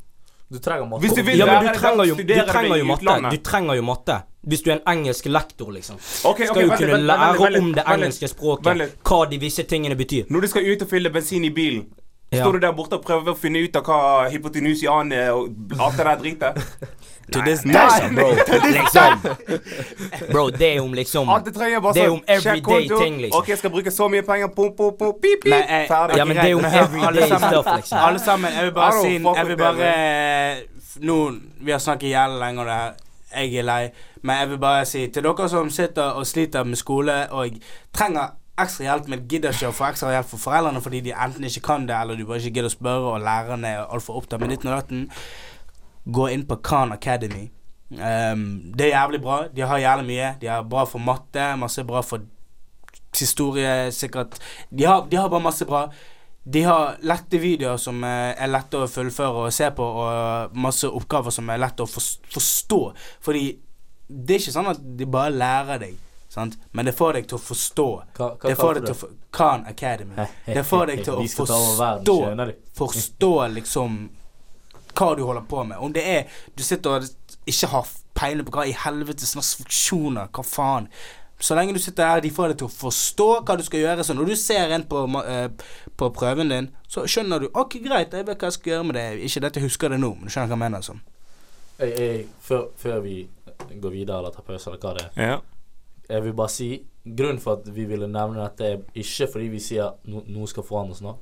[0.49, 1.01] Du trenger matte.
[1.03, 3.31] Hvis du vil Ja, men du trenger jo, du trenger jo matte.
[3.31, 4.19] Du trenger jo matte.
[4.47, 5.97] Hvis du er en engelsk lektor, liksom.
[6.25, 8.79] Ok, Skal ok, jo vent kunne lære vent litt, om det engelske språket.
[8.79, 8.93] Vent.
[9.03, 10.29] Hva de visse tingene betyr.
[10.31, 11.87] Når du skal ut og fylle bensin i bilen,
[12.33, 12.43] Ja.
[12.45, 15.97] står du der borte og prøver å finne ut av hva hypotenusian er og alt
[15.97, 16.63] det der dritet?
[17.33, 18.15] To this Nei, day.
[18.15, 18.29] bro.
[18.71, 19.21] Liksom.
[20.31, 23.41] Bro, det er om liksom det er sånn om everyday ting, liksom.
[23.41, 24.53] Ok, jeg skal bruke så mye penger.
[24.55, 25.55] Pum, pum, pum, pip, pip.
[25.59, 26.21] Eh, Ferdig.
[26.21, 27.99] Ja, men det er om everyday stuff, liksom.
[27.99, 29.93] Alle sammen, jeg vil bare si Jeg vil bare
[30.97, 31.19] Nå,
[31.61, 32.93] Vi har snakket jævlig lenge om det her.
[33.37, 33.83] Jeg er lei.
[34.23, 37.59] Men jeg vil bare si til dere som sitter og sliter med skole og
[37.93, 41.45] trenger ekstra hjelp, men gidder ikke å få ekstra hjelp for foreldrene fordi de enten
[41.45, 44.41] ikke kan det, eller du bare ikke gidder å spørre, og lærerne er altfor opptatt
[44.41, 45.11] med 1918,
[46.07, 47.49] gå inn på Khan Academy.
[47.91, 49.41] Um, det er jævlig bra.
[49.55, 50.33] De har jævlig mye.
[50.41, 52.25] De er bra for matte, masse bra for
[53.17, 54.39] historie, sikkert.
[54.71, 55.87] De har, de har bare masse bra.
[56.47, 60.87] De har lette videoer som eh, er lette å fullføre og se på, og masse
[60.87, 62.81] oppgaver som er lette å forstå.
[63.25, 63.47] Fordi
[64.07, 65.97] det er ikke sånn at de bare lærer deg,
[66.31, 66.55] sant?
[66.71, 67.89] men det får deg til å forstå.
[68.19, 70.29] Hva, hva Det får deg til å Khan Academy.
[70.47, 72.47] Det får deg til å forstå?
[72.79, 73.99] Forstå liksom
[74.97, 75.79] hva du holder på med.
[75.79, 80.31] Om det er du sitter og ikke har peiling på hva i helvete slags funksjoner,
[80.33, 80.91] hva faen.
[81.39, 84.05] Så lenge du sitter her, de får deg til å forstå hva du skal gjøre.
[84.09, 85.51] Så når du ser en på, eh,
[85.97, 88.97] på prøven din, så skjønner du Ok, greit, jeg vet hva jeg skal gjøre med
[88.97, 89.05] det.
[89.29, 90.87] Ikke dette jeg husker det nå, men du skjønner hva jeg mener.
[90.87, 91.03] Sånn.
[91.79, 93.29] Hey, hey, før, før vi
[93.69, 95.41] går videre eller tar pause, eller hva det er Ja.
[96.09, 96.69] Jeg vil bare si
[97.07, 100.65] Grunnen for at vi ville nevne dette, er ikke fordi vi sier no, noe skal
[100.67, 101.13] forandres nå.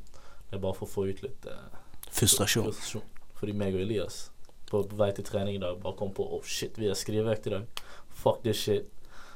[0.48, 1.74] Det er bare for å få ut litt uh,
[2.08, 2.70] Frustrasjon.
[2.70, 3.02] frustrasjon.
[3.44, 4.30] Fordi meg og Elias
[4.70, 7.50] på vei til trening i dag bare kom på Oh shit, vi har skriveøkt i
[7.52, 7.82] dag.
[8.08, 8.86] Fuck this shit.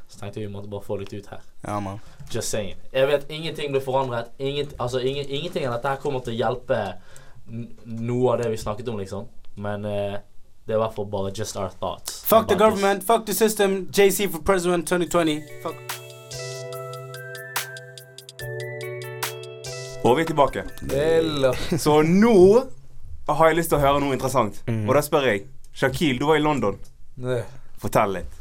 [0.09, 1.43] Så tenkte jeg vi måtte bare få litt ut her.
[1.67, 1.99] Ja, man.
[2.33, 2.79] Just saying.
[2.93, 4.31] Jeg vet ingenting blir forandret.
[4.39, 6.79] Ingen, altså, ingen, ingenting av dette her kommer til å hjelpe
[7.85, 9.29] noe av det vi snakket om, liksom.
[9.61, 10.17] Men eh,
[10.65, 12.23] det er i hvert fall bare just our thoughts.
[12.25, 13.91] Fuck the government, fuck the system.
[13.93, 15.45] JC for president 2020.
[15.61, 15.77] Fuck.
[20.09, 20.65] Og vi er tilbake.
[21.85, 22.65] Så nå
[23.29, 24.63] har jeg lyst til å høre noe interessant.
[24.67, 25.47] Og da spør jeg
[25.79, 26.79] Shakil, du var i London.
[27.15, 27.43] Det.
[27.79, 28.39] Fortell litt.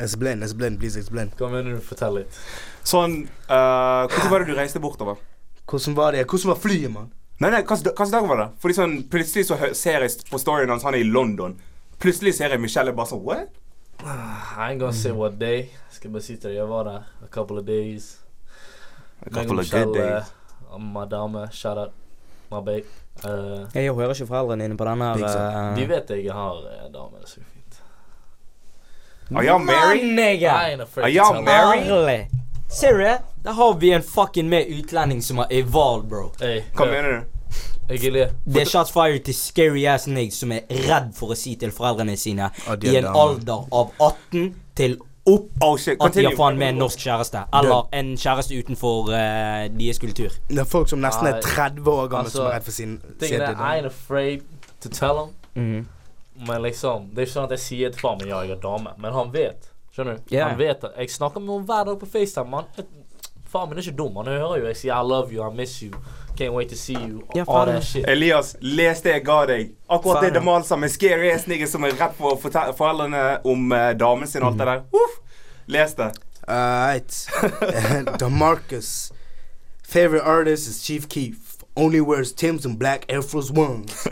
[0.00, 1.30] Explain, explain, please explain.
[1.38, 1.82] Hva mener du?
[1.84, 2.38] Fortell litt.
[2.82, 5.20] Sånn uh, Hvordan var det du reiste bortover?
[5.68, 6.24] Hvordan var det?
[6.26, 7.10] Hvordan var flyet, mann?
[7.42, 8.48] Nei, nei, hvilken dag var det?
[8.62, 11.54] Fordi sånn, Plutselig så ser jeg på storyen hans, han er i London.
[12.02, 13.58] Plutselig ser jeg Michelle bare sånn What?
[14.02, 15.68] I ain't gonna say what day.
[15.94, 18.16] Skal bare si til deg, jeg var der a couple of days.
[19.22, 20.32] A Meg og couple of good days.
[20.66, 21.94] Uh, my dame, shout out,
[22.60, 22.84] babe.
[23.24, 25.14] Eh, Jeg hører ikke foreldrene dine på denne her.
[25.14, 27.82] Uh, de uh, vet jeg har uh, dame, det er så fint.
[29.32, 30.18] Are y'all married?
[30.98, 32.26] Are y'all married?
[32.68, 33.18] Ser du det?
[33.44, 36.32] Der har vi en fucking med utlending som har evolved, bro.
[36.40, 37.22] Hey, Hva mener du?
[37.88, 38.30] jeg.
[38.44, 41.72] Det er shots fired til scary ass niggas som er redd for å si til
[41.74, 43.18] foreldrene sine i en damer.
[43.18, 47.44] alder av 18 til opp Oh shit, at de har faen med en norsk kjæreste.
[47.54, 50.34] Eller en kjæreste utenfor uh, deres kultur.
[50.48, 52.96] Det er folk som nesten er 30 år gamle altså, som er redd for sin
[53.20, 54.46] er, I ain't afraid
[54.80, 55.34] to tell him.
[55.54, 55.82] Mhm.
[56.46, 58.62] Men liksom, det er ikke sånn at jeg sier til far min ja, jeg er
[58.62, 58.94] dame.
[58.98, 59.68] Men han vet.
[59.92, 60.32] Skjønner du?
[60.32, 60.48] Yeah.
[60.48, 60.90] Han vet det.
[60.96, 62.48] Jeg snakker med henne hver dag på FaceTime.
[62.50, 62.88] Man.
[63.52, 64.16] Far min er ikke dum.
[64.16, 65.92] Han hører jo jeg sier I love you, I miss you,
[66.36, 67.26] can't wait to see you.
[67.34, 68.08] Ja, all that shit.
[68.08, 69.72] Elias, les det jeg ga deg.
[69.88, 70.34] Akkurat det Faen.
[70.40, 73.90] Demal sa med scary ass niggas som er redd for å fortelle foreldrene om uh,
[73.98, 74.84] damen sin og alt det der.
[74.92, 75.18] Uff.
[75.66, 76.12] Les det.
[76.48, 77.28] Alright.
[78.20, 79.12] Demarcus.
[79.82, 81.62] Favorite artist is Chief Keef.
[81.76, 84.06] Only wears Tim's and black Air Force Ones.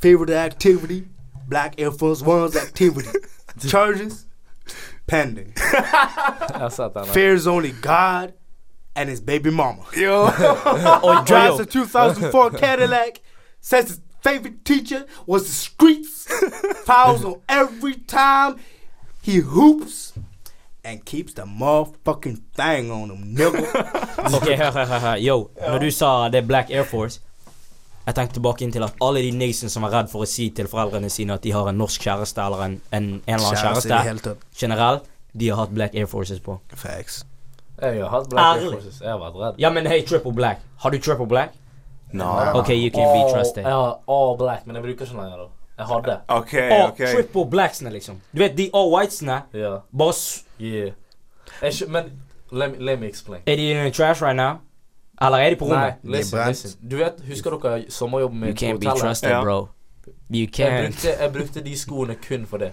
[0.00, 1.08] Favorite activity?
[1.48, 3.08] Black Air Force Ones activity.
[3.68, 4.26] Charges?
[5.06, 5.52] Pending.
[5.72, 7.06] Jeg har sett.
[7.08, 8.32] Fears only God
[8.94, 9.84] and his baby mama.
[9.96, 10.30] Yo.
[11.26, 13.20] Drives a 2004 Cadillac.
[13.60, 16.26] Says his favorite teacher was the streets.
[16.84, 18.56] Fouls on every time
[19.22, 20.12] he hoops.
[20.84, 23.62] And keeps the motherfucking thing on him, nigga.
[24.34, 25.16] Ok, hør, hør, hør.
[25.16, 27.20] Yo, når du sa det er Black Air Force
[28.06, 30.48] Jeg tenkte tilbake inn til at alle de niggsene som er redd for å si
[30.50, 33.60] til foreldrene sine at de har en norsk kjæreste eller en, en, en eller annen
[33.62, 35.06] Kjæreste kjæreste, hele generelt,
[35.38, 36.58] de har hatt Black Air Forces på.
[36.74, 37.22] Facts.
[37.82, 39.00] Jeg har hatt Black Air Forces.
[39.00, 39.54] Jeg har vært redd.
[39.58, 40.60] Ja, men hei, triple black.
[40.80, 41.52] Har du triple black?
[42.12, 42.24] No.
[42.54, 43.62] Ok, you can be trusted.
[43.62, 45.48] Jeg har all black, men jeg bruker ikke lenger, da.
[45.78, 46.18] Jeg hadde.
[46.28, 46.96] OK, Og OK.
[47.14, 48.20] triple blacksene, liksom.
[48.32, 49.76] Du vet, de all whitesene Ja.
[49.98, 50.92] bare s- Yeah.
[51.62, 52.04] Jeg men
[52.52, 53.40] let me, let me explain.
[53.46, 54.52] Er de in the trash right now?
[55.22, 55.94] Eller er de på Nei, rommet?
[56.04, 56.48] listen, brent.
[56.48, 56.88] listen.
[56.90, 59.00] Du vet, husker dere sommerjobben min You på can't be hotellet?
[59.00, 59.68] trusted, bro.
[60.06, 60.86] You Jeg can't.
[60.86, 62.72] brukte, jeg brukte de skoene kun for det.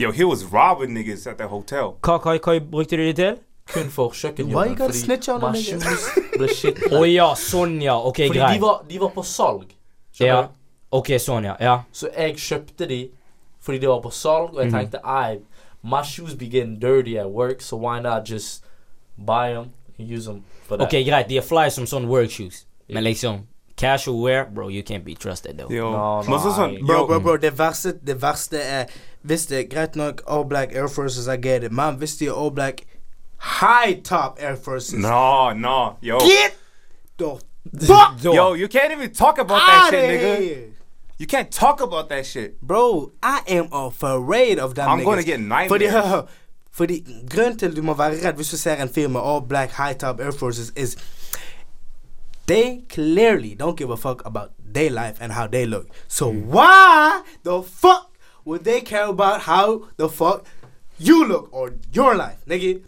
[0.00, 1.94] Yo, he was robbing niggas at the hotel.
[2.02, 3.36] Hva, hva, hva brukte du de til?
[3.72, 4.76] Kun for Why you kjøkkenjobben.
[4.76, 5.82] gotta snitch on my them niggas?
[5.82, 6.78] shoes ble shit.
[6.92, 7.96] Å ja, sånn ja.
[7.96, 8.60] Ok, Fordi de greit.
[8.60, 9.70] var, de var på salg.
[10.12, 10.42] Skjønner Ja.
[10.42, 10.48] du?
[10.92, 11.56] Ok, sånn ja.
[11.60, 11.76] Ja.
[11.92, 13.10] Så jeg kjøpte de
[13.64, 15.38] fordi de var på salg, og jeg tenkte I,
[15.82, 18.62] my shoes be getting dirty at work, so why not just
[19.16, 20.84] buy them and use them for that?
[20.86, 21.28] Ok, greit.
[21.28, 22.66] De er fly som sånn work shoes.
[22.88, 23.46] Men liksom
[23.76, 25.68] Casual wear, bro, you can't be trusted, though.
[25.72, 25.90] Yo.
[25.90, 26.76] No, Men så sånn.
[26.86, 28.86] Bro, bro, bro, det verste, det verste er
[29.26, 31.72] Hvis det er greit nok All Black Air Forces, I get it.
[31.72, 32.84] Men hvis de er All Black
[33.44, 36.18] High Top Air Forces No, no, yo.
[36.18, 36.56] Get
[37.18, 37.40] the
[37.86, 40.38] fuck Yo, you can't even talk about that shit, nigga.
[40.38, 40.74] here
[41.18, 42.60] You can't talk about that shit.
[42.60, 46.28] Bro, I am afraid of them I'm niggas gonna get Fordi, nightmares.
[46.72, 49.70] Fordi grunnen til du må være redd hvis du ser en fyr med all black
[49.70, 50.96] high top Air Forces, is
[52.46, 55.86] they clearly don't give a fuck about their life and how they look.
[56.08, 56.44] So mm.
[56.46, 58.10] why the fuck
[58.44, 60.46] would they care about how the fuck
[60.98, 62.80] you look or your life, nigga?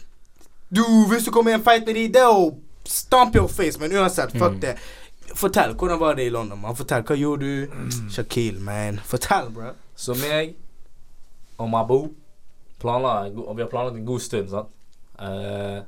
[0.69, 2.51] Du, hvis du kommer i en fight med de, det er å
[2.87, 4.77] stamp your face, men uansett, fuck det.
[5.37, 6.77] Fortell, hvordan var det i London, man?
[6.79, 7.91] Fortell, hva gjorde du?
[8.15, 9.01] Shaquille, man.
[9.07, 9.73] Fortell, bro.
[9.97, 10.55] Så meg
[11.59, 12.01] og Mabo
[12.81, 14.73] planla, og vi har planlagt en god stund, sant.
[15.17, 15.81] Uh,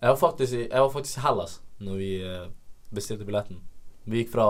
[0.00, 2.46] jeg, var faktisk i, jeg var faktisk i Hellas når vi uh,
[2.94, 3.60] bestilte billetten.
[4.04, 4.46] Vi gikk fra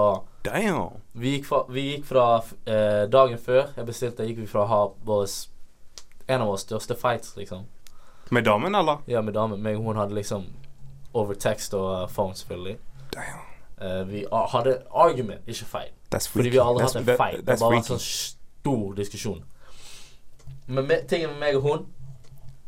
[0.47, 1.01] Damn.
[1.13, 4.71] Vi gikk fra, vi gikk fra uh, Dagen før jeg bestilte, gikk vi fra å
[4.71, 5.27] ha vår
[6.31, 7.67] en av våre største fights, liksom.
[8.31, 9.03] Med damen, eller?
[9.07, 9.63] Ja, med damen.
[9.63, 10.47] Meg og hun hadde liksom
[11.15, 12.77] over text og uh, phone, selvfølgelig.
[13.15, 13.47] Damn.
[13.81, 15.89] Eh, vi hadde argument, ikke feil.
[16.31, 17.37] Fordi vi har aldri hatt en feil.
[17.41, 19.45] Det bare vært en sånn stor diskusjon.
[20.67, 21.87] Men me, tingen med meg og hun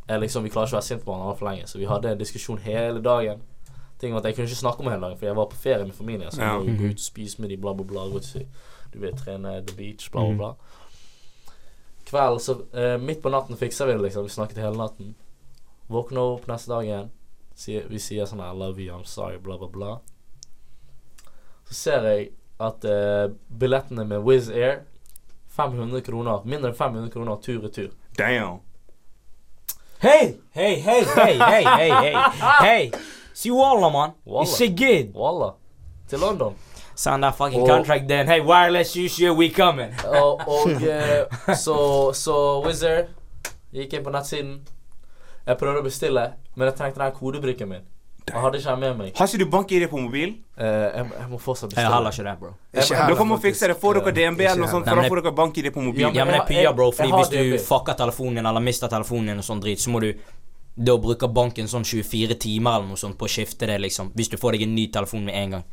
[0.09, 2.11] er liksom Vi klarer ikke å være sinte på hverandre altfor lenge, så vi hadde
[2.11, 3.42] en diskusjon hele dagen.
[4.01, 5.61] Tingen var at Jeg kunne ikke snakke om henne hele dagen, for jeg var på
[5.62, 6.31] ferie med familien.
[6.33, 6.59] Så Ja.
[6.59, 8.09] jeg gå ut og spise med de, bla, bla, bla.
[8.11, 8.46] Gå til,
[8.94, 10.55] du vet, trene the beach, bla, bla, bla.
[12.07, 14.25] Kveld, så eh, Midt på natten fikser vi det, liksom.
[14.25, 15.14] Vi snakket hele natten.
[15.93, 17.11] Våkner opp neste dag igjen.
[17.55, 19.93] Sier, vi sier sånn I love you, I'm sorry, bla, bla, bla.
[21.69, 22.31] Så ser jeg
[22.63, 23.27] at eh,
[23.61, 24.83] billettene med Wizz Air
[25.53, 26.45] 500 kroner.
[26.49, 27.91] Mindre enn 500 kroner tur-retur.
[28.17, 28.61] Damn.
[30.03, 32.15] Hey, hey, hey, hey, hey, hey, hey,
[32.61, 32.93] hey.
[33.35, 34.13] Si walla, man.
[34.25, 34.43] Walla.
[34.47, 35.13] It's shit good.
[35.15, 35.53] Walla.
[36.09, 36.57] Til London.
[36.95, 38.27] Sign that fucking Og- contract then.
[38.29, 39.93] Hey, wireless issue, we coming.
[40.09, 41.77] Og, og eh, så,
[42.15, 43.07] så Wizz Air
[43.73, 44.59] gikk inn på nettsiden.
[45.47, 47.89] Jeg prøvde å bestille, men jeg trengte den kodebrikken min.
[48.23, 49.09] Jeg hadde ikke den med meg.
[49.19, 50.37] Har ikke du bank-ID på mobil?
[50.55, 51.83] Eh, jeg, jeg må fortsatt bestille.
[51.83, 52.53] Jeg har heller ikke det, bro.
[52.71, 53.77] Ikke heller, Da kan fikse det.
[53.83, 56.07] Får dere DNB eller noe sånt, for da får dere bank-ID på mobil.
[56.07, 56.93] Ja, men jeg er pia, bro.
[56.95, 60.05] Fordi hvis du fucker telefonen din eller mister telefonen din og sånn drit, så må
[60.05, 60.13] du
[60.77, 64.13] da bruke banken sånn 24 timer eller noe sånt på å skifte det, liksom.
[64.17, 65.67] Hvis du får deg en ny telefon med en gang.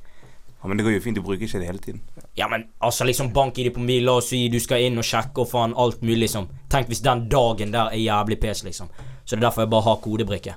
[0.60, 2.02] Ja, men det går jo fint, du bruker ikke det hele tiden.
[2.36, 5.46] Ja, men altså liksom bank-ID på mobil, la oss si du skal inn og sjekke
[5.46, 6.50] og faen alt mulig, liksom.
[6.74, 8.90] Tenk hvis den dagen der er jævlig pes, liksom.
[9.30, 10.56] Så det er derfor jeg bare har kodebrikke.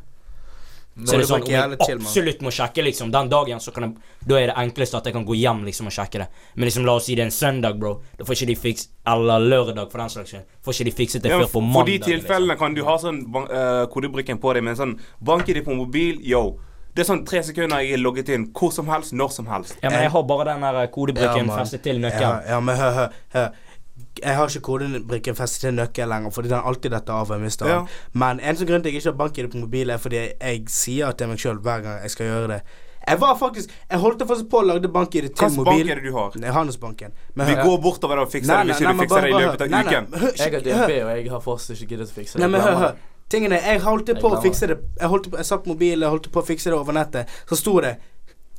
[0.92, 3.12] Så det er sånn om jeg absolutt må sjekke, liksom.
[3.12, 3.92] Den dagen så kan jeg
[4.28, 6.26] Da er det enkleste at jeg kan gå hjem liksom og sjekke det.
[6.54, 7.94] Men liksom la oss si det er en søndag, bro.
[8.18, 10.44] Da får ikke de fiks Eller lørdag, for den slags skyld.
[10.64, 11.78] Får ikke de fikset det Ja, før men mandag.
[11.78, 12.12] for de de liksom.
[12.12, 16.20] tilfellene kan du ha sånn eh, kodebrikken på deg, men sånn banker de på mobil,
[16.20, 16.58] yo.
[16.94, 19.78] Det er sånn tre sekunder jeg er logget inn hvor som helst, når som helst.
[19.80, 22.92] Ja, men jeg har bare den der kodebrikken ja, festet til Ja, ja, men hør,
[22.92, 23.48] hør, hør.
[24.22, 27.28] Jeg har ikke kodebrikken festet til nøkkel lenger, fordi den alltid detter av.
[27.68, 27.81] Ja.
[28.14, 30.64] Men en sånn grunn til at jeg ikke har bank-ID på mobil, er fordi jeg,
[30.68, 32.61] sier til meg sjøl hver gang jeg skal gjøre det.
[33.02, 35.81] Jeg var faktisk Jeg holdt faktisk på å lage bank-ID til Hvilken mobil.
[35.83, 36.37] bank er det du har?
[36.38, 37.12] Nei, Handelsbanken.
[37.35, 39.33] Men Vi hør- går bortover der og fikser det hvis ikke du fikser bare- det
[39.33, 39.68] i løpet av.
[39.70, 40.07] Nei, nei, uken.
[40.12, 41.09] hør, Jeg har hør.
[41.11, 42.40] Og jeg har fortsatt ikke giddet å fikse det.
[42.40, 42.94] Nei, men hør, hør.
[43.28, 44.78] Tingene, jeg holdt på å fikse det.
[45.00, 47.26] Jeg holdt på, jeg satt på mobilen, jeg holdt på å fikse det over nettet.
[47.48, 47.98] Så sto det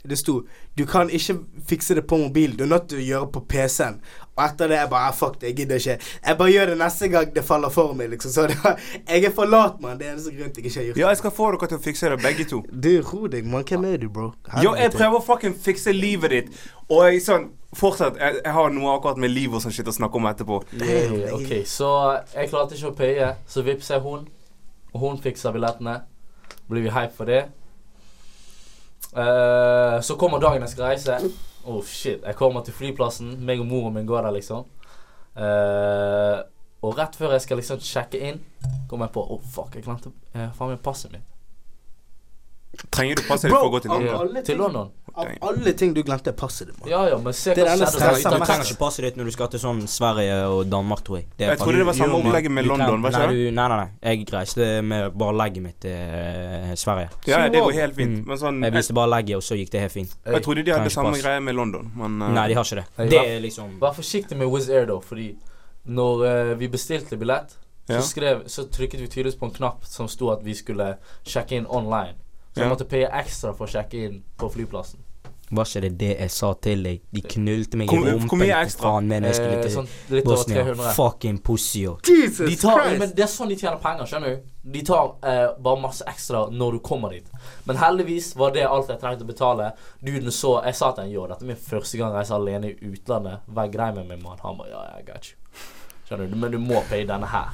[0.10, 0.42] Det sto
[0.76, 1.38] Du kan ikke
[1.68, 4.02] fikse det på mobil, du er nødt til å gjøre på PC-en.
[4.34, 6.12] Og etter det jeg bare ah, Fuck det, jeg gidder ikke.
[6.26, 8.34] Jeg bare gjør det neste gang det faller for meg, liksom.
[8.34, 10.00] Så det var, jeg er for lat, mann.
[10.00, 11.80] Det er eneste grunnen til jeg ikke har gjort Ja, jeg skal få dere til
[11.80, 12.62] å fikse det, begge to.
[12.68, 13.66] Du, ro deg, mann.
[13.70, 14.32] Hvem er du, bro?
[14.66, 16.64] Jo, jeg prøver å fucking fikse livet ditt.
[16.90, 19.94] Og jeg sånn Fortsatt, jeg, jeg har noe akkurat med livet og sånn shit å
[19.96, 20.60] snakke om etterpå.
[20.78, 21.88] Yeah, ok, så
[22.30, 24.28] jeg klarte ikke å paye, så vippser jeg hun.
[24.94, 25.96] Og hun fikser billettene.
[26.70, 27.48] Blir vi hype for det.
[29.14, 31.18] Eh, så kommer dagen jeg skal reise.
[31.66, 33.38] Oh shit, Jeg kommer til flyplassen.
[33.46, 34.66] Meg og moren min går der, liksom.
[35.34, 36.46] Uh,
[36.86, 38.36] og rett før jeg skal liksom sjekke inn,
[38.90, 41.33] kommer jeg på Oh fuck, jeg glemte uh, faen meg passet mitt.
[42.90, 44.44] Trenger du passet ditt for å gå til London?
[44.46, 44.92] Til London.
[45.14, 46.88] Av alle ting du glemte, er passet ditt.
[46.90, 47.78] Ja ja, men se Det er.
[47.78, 51.28] Du trenger ikke passet ditt når du skal til sånn Sverige og Danmark, tror jeg.
[51.38, 53.52] Det er Jeg trodde det var samme opplegget med London, var ikke nei, det?
[53.52, 54.16] du- Nei, nei, nei.
[54.16, 57.10] Jeg reiste med bare legget mitt til eh, Sverige.
[57.30, 58.18] Ja, det går helt fint.
[58.24, 58.26] Mm.
[58.28, 60.18] Men sånn Jeg viste bare legget, og så gikk det helt fint.
[60.26, 63.10] jeg trodde de hadde samme greie med London, men eh, Nei, de har ikke det.
[63.14, 65.36] Det er liksom Vær forsiktig med Wizz Air, da, fordi
[65.86, 67.54] når eh, vi bestilte billett,
[67.86, 71.58] så, skrev, så trykket vi tydeligvis på en knapp som sto at vi skulle sjekke
[71.60, 72.16] inn online.
[72.54, 72.76] Så jeg Ja.
[72.76, 75.00] måtte paye ekstra for å sjekke inn på flyplassen.
[75.54, 77.02] Var ikke det det jeg sa til deg?
[77.14, 78.28] De knulte meg i rumpen.
[78.28, 78.82] hvor mye ekstra?
[78.88, 80.94] Faen, men jeg skulle Eh, til sånn Bosnia.
[80.96, 81.84] Fucking pussy.
[82.08, 83.00] Jesus De tar, Christ!
[83.00, 84.42] men det er sånn de tjener penger, skjønner du.
[84.72, 87.28] De tar eh, bare masse ekstra når du kommer dit.
[87.68, 89.74] Men heldigvis var det alt jeg trengte å betale.
[90.04, 92.66] Duden så Jeg sa til ham jo, dette er min første gang jeg reiser alene
[92.72, 93.40] i utlandet.
[93.54, 94.38] Vær grei med meg, mann.
[94.42, 95.38] Han bare ja, jeg I got you.
[96.10, 96.36] Skjønner du.
[96.36, 97.50] Men du må paye denne her.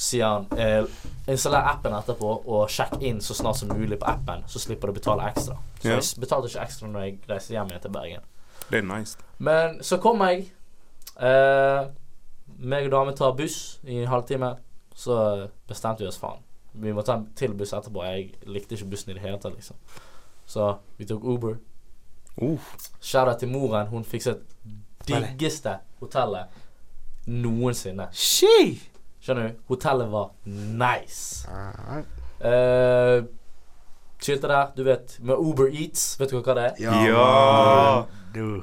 [0.00, 0.46] Sier han.
[0.56, 0.84] Eh,
[1.28, 4.94] installer appen etterpå, og sjekk inn så snart som mulig på appen, så slipper du
[4.94, 5.58] å betale ekstra.
[5.82, 5.96] Så Ja.
[5.98, 8.22] jeg betalte ikke ekstra når jeg reiste hjem igjen til Bergen.
[8.70, 9.18] Det er nice.
[9.38, 10.50] Men så kom jeg.
[11.20, 11.86] Eh,
[12.58, 14.56] meg og damen tar buss i en halvtime.
[14.94, 16.40] Så bestemte vi oss faen.
[16.74, 18.02] Vi må ta en til buss etterpå.
[18.04, 19.76] Jeg likte ikke bussen i det hele tatt, liksom.
[20.46, 21.56] Så vi tok Uber.
[22.40, 22.58] Uh.
[23.00, 23.86] Shout-out til moren.
[23.86, 24.40] Hun fikset
[25.06, 26.46] diggeste hotellet
[27.26, 28.08] noensinne.
[28.12, 28.80] She!
[29.20, 29.58] Skjønner du?
[29.68, 31.46] Hotellet var nice.
[32.40, 33.26] Uh,
[34.20, 36.16] Chilte der, du vet, med Uber Eats.
[36.20, 36.80] Vet du hva det er?
[36.84, 38.06] Ja.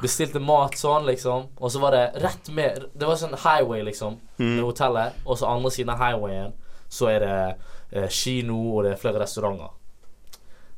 [0.01, 1.47] Bestilte mat sånn, liksom.
[1.57, 4.63] Og så var det rett med Det var sånn highway, liksom, med Mm.
[4.65, 5.13] hotellet.
[5.25, 6.53] Og så andre siden av highwayen
[6.89, 7.55] så er det
[7.91, 9.73] eh, kino, og det er flere restauranter.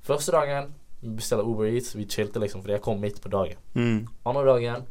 [0.04, 1.94] Første dagen vi bestiller Uber Eats.
[1.96, 3.58] Vi chilte, liksom, fordi jeg kom midt på dagen.
[3.76, 4.08] Mm.
[4.26, 4.86] Andre dagen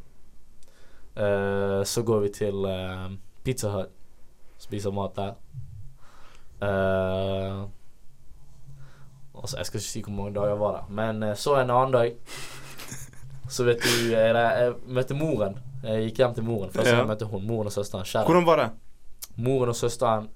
[1.17, 3.09] eh, så går vi til eh,
[3.45, 3.91] Pizza Hut.
[4.59, 5.35] Spiser mat der.
[6.63, 7.69] Uh,
[9.39, 10.89] altså, jeg skal ikke si hvor mange dager jeg var der.
[10.91, 12.17] Men eh, så en annen dag
[13.55, 15.55] Så vet du Jeg, jeg møtte moren.
[15.83, 16.73] Jeg gikk hjem til moren.
[16.75, 16.97] Først Ja.
[16.99, 18.05] jeg møtte hun, moren og søsteren.
[18.05, 18.25] Kjære.
[18.27, 18.69] Hvordan var det?
[19.37, 20.29] Moren og søsteren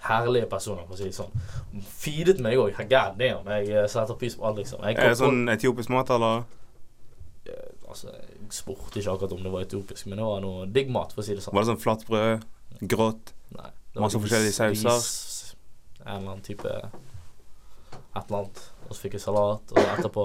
[0.00, 1.82] Herlige personer, for å si det sånn.
[2.00, 2.72] Feedet meg òg.
[2.88, 3.50] God damn.
[3.52, 4.80] Jeg eh, setter pris på alt, liksom.
[4.88, 6.46] Jeg Er det sånn etiopisk mat, eller?
[7.44, 10.92] Eh, Altså, jeg spurte ikke akkurat om det var etiopisk, men det var noe digg
[10.94, 11.56] mat, for å si det sånn.
[11.56, 12.04] Var det sånn flatt
[12.80, 13.34] Grått?
[13.56, 13.70] Nei.
[13.94, 15.56] det Masse forskjellige sauser?
[16.04, 18.60] En eller annen type Et eller annet.
[18.88, 20.24] Og så fikk jeg salat, og etterpå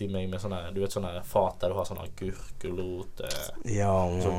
[0.00, 3.50] de meg med sånne Du vet sånne fat der du har sånn agurk, gulrot eh,
[3.76, 3.92] Ja,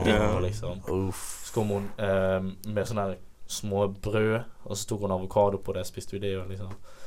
[0.04, 0.82] bingo, liksom.
[0.92, 1.22] Uff.
[1.48, 3.14] Så kom hun eh, med sånne
[3.50, 6.74] små brød, og så tok hun avokado på det, spiste vi det og liksom.
[6.74, 6.98] Eh,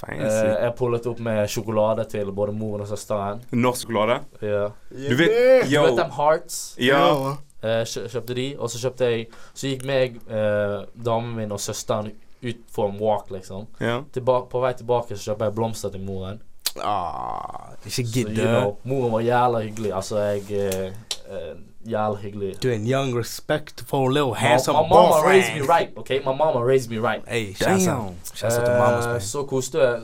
[0.00, 0.48] Fancy.
[0.48, 3.42] jeg pullet opp med sjokolade til både moren og søsteren.
[3.52, 4.20] Norsk sjokolade?
[4.40, 4.70] Ja.
[4.90, 6.60] Du vet Du vet dem Hearts?
[6.80, 7.36] Ja.
[7.62, 11.60] Eh, kjø kjøpte de, og så kjøpte jeg Så gikk meg, uh, damen min og
[11.60, 13.66] søsteren ut for en walk, liksom.
[13.80, 13.98] ja.
[14.14, 16.40] Tilba på vei tilbake så kjøper jeg blomster til moren.
[16.80, 19.92] Ah, ikke Så, gidd you know, moren var jævla hyggelig.
[19.92, 20.86] Altså, jeg uh,
[21.36, 21.58] eh,
[21.90, 22.62] Jævla hyggelig.
[22.62, 26.18] Du er en young, respectful, little My, handsome my mama raised me right, okay?
[26.18, 27.28] My mama raised me right.
[27.28, 29.14] Hey, shout Damn.
[29.16, 30.00] Uh, så koste jeg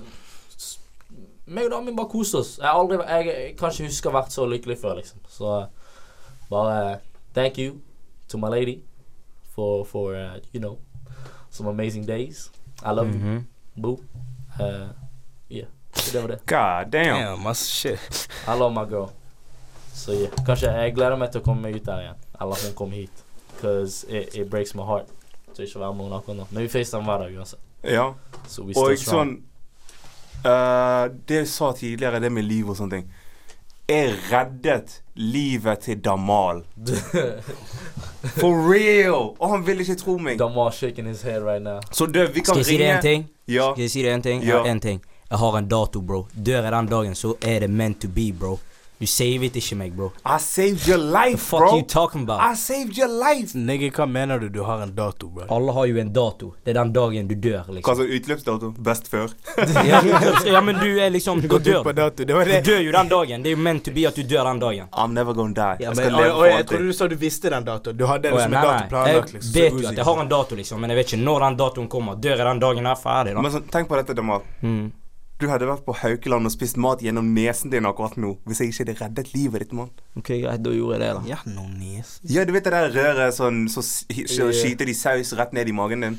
[1.46, 2.56] meg og damen min bare koste oss.
[2.58, 5.20] Jeg, har aldri, jeg, jeg kan ikke huske å ha vært så lykkelig før, liksom.
[5.30, 5.66] Så
[6.50, 6.98] Bare bare
[7.36, 7.70] thank you
[8.28, 8.80] to my lady
[9.54, 10.78] for, for uh, you know,
[11.50, 12.50] some amazing days.
[12.82, 13.44] I love you, Mhm.
[13.76, 13.98] boo.
[14.60, 14.88] Uh,
[15.50, 15.68] yeah,
[16.14, 16.40] var det.
[16.46, 17.42] God damn.
[17.42, 18.28] Damn, shit.
[18.48, 19.10] I love my girl.
[19.94, 22.18] So yeah, kanskje jeg gleder meg til å komme meg ut der igjen.
[22.40, 23.22] Eller hun kommer hit.
[23.60, 25.06] Cause it, it breaks my heart.
[25.54, 26.46] Så ikke være med henne akkurat nå.
[26.50, 27.60] Men vi facetime hver dag uansett.
[27.84, 28.10] Ja.
[28.46, 29.00] Still Og strong.
[29.00, 29.30] sånn
[30.44, 33.08] uh, Det jeg sa tidligere, det med liv og sånne ting.
[33.88, 36.62] Jeg reddet livet til Damal.
[38.40, 39.34] For real!
[39.38, 40.38] Og han vil ikke tro meg.
[40.38, 41.80] Damal shaking his head right now.
[41.90, 43.28] Så du, vi kan Skal jeg si deg ringe en ting?
[43.48, 43.70] Ja.
[43.72, 44.42] Skal jeg si deg en ting?
[44.44, 44.56] Ja.
[44.56, 45.02] Ja, en ting.
[45.30, 46.26] Jeg har en dato, bro.
[46.34, 48.58] Dør jeg den dagen, så er det meant to be, bro.
[48.98, 50.06] Du savet ikke meg, bro.
[50.24, 51.76] I saved your life, The fuck bro.
[51.76, 52.40] you talking about?
[52.40, 53.52] I saved your life.
[53.58, 55.44] Nigga, hva mener du du har en dato, bro?
[55.52, 56.54] Alle har jo en dato.
[56.64, 57.84] Det er den dagen du dør, liksom.
[57.90, 58.70] Hva så utløpsdato?
[58.88, 59.34] Best før?
[59.90, 60.00] ja,
[60.48, 61.84] ja, men du er liksom Du dør.
[61.92, 63.44] dato, det Du dør jo den dagen.
[63.44, 64.88] Det er jo meant to be at du dør den dagen.
[64.92, 65.84] I'm never gonna die.
[65.84, 67.96] Ja, jeg skal leve for jeg trodde du sa du visste den datoen.
[68.00, 69.32] Du hadde den som nei, en dato planlagt.
[69.36, 69.52] Liksom.
[69.60, 71.56] Jeg vet jo at jeg har en dato, liksom, men jeg vet ikke når den
[71.60, 72.16] datoen kommer.
[72.16, 73.42] Dør jeg den dagen er ferdig, da.
[73.44, 74.40] Men så, tenk på dette, Damal.
[74.62, 74.86] Mm.
[75.36, 78.72] Du hadde vært på Haukeland og spist mat gjennom nesen din akkurat nå hvis jeg
[78.72, 79.90] ikke hadde reddet livet ditt, mann.
[80.16, 81.24] Ok, greit, da gjorde jeg det, da.
[81.28, 81.74] Ja, nesen?
[81.76, 82.12] nes.
[82.32, 85.76] Ja, du vet det der røret sånn Så, så skyter de saus rett ned i
[85.76, 86.16] magen din.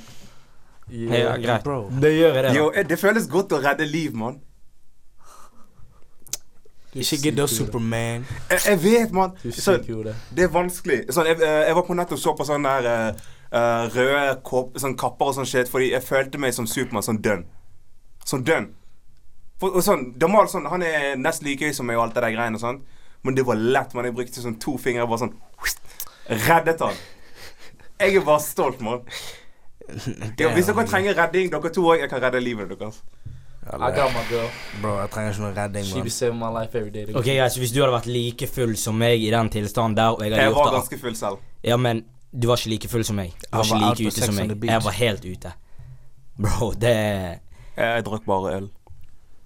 [0.94, 1.66] Ja, greit.
[1.66, 1.88] Bro.
[1.98, 2.84] Da gjør jeg det, Jo, da.
[2.84, 4.38] Jo, det føles godt å redde liv, mann.
[6.98, 8.24] Ikke gidd oss Superman.
[8.52, 9.34] Jeg, jeg vet, mann.
[9.52, 10.16] Så, det.
[10.38, 11.02] det er vanskelig.
[11.10, 14.64] Sånn, jeg, eh, jeg var på nett og så på sånne der eh, eh, røde
[14.82, 17.48] sånn kapper og sånn shit, fordi jeg følte meg som Supermann, sånn dønn.
[18.28, 18.72] Sånn dønn.
[19.58, 22.24] For, og sånn, Damal sånn, han er nesten like høy som meg og alt det
[22.28, 22.82] der greiene og sånn,
[23.26, 24.06] men det var lett, man.
[24.06, 25.36] Jeg brukte sånn to fingre og bare sånn
[26.48, 27.00] Reddet han.
[27.98, 29.02] Jeg er bare stolt, mann.
[30.38, 33.00] Ja, hvis dere trenger redding, dere to òg, jeg kan redde livet deres.
[33.68, 34.48] I got my girl.
[34.82, 36.14] Bro, jeg trenger ikke noe redding, She be man.
[36.16, 37.08] saving my life every day.
[37.12, 40.14] Ok, guys, så Hvis du hadde vært like full som meg i den tilstanden der,
[40.16, 41.42] og jeg hadde Jeg var det ganske full selv.
[41.68, 43.34] Ja, men du var ikke like full som meg.
[43.42, 44.56] Du var var ikke like ute som meg.
[44.72, 45.54] Jeg var helt ute.
[46.38, 47.40] Bro, det er
[47.78, 48.70] Jeg drakk bare øl.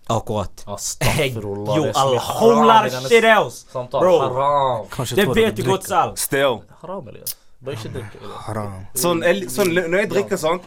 [0.08, 0.64] Akkurat.
[0.68, 1.76] Astaghfirullah.
[1.76, 3.66] gjorde det så a mye whole lot of shit else.
[3.74, 4.20] Bro.
[4.20, 4.88] Haram.
[5.16, 6.16] Det vet du godt selv.
[6.16, 6.62] Still.
[6.82, 7.38] Haram, Elias.
[7.62, 8.30] Bare ikke drikke.
[8.48, 8.86] Haram.
[8.98, 9.20] Sånn,
[9.54, 10.64] sånn, når jeg drikker sånn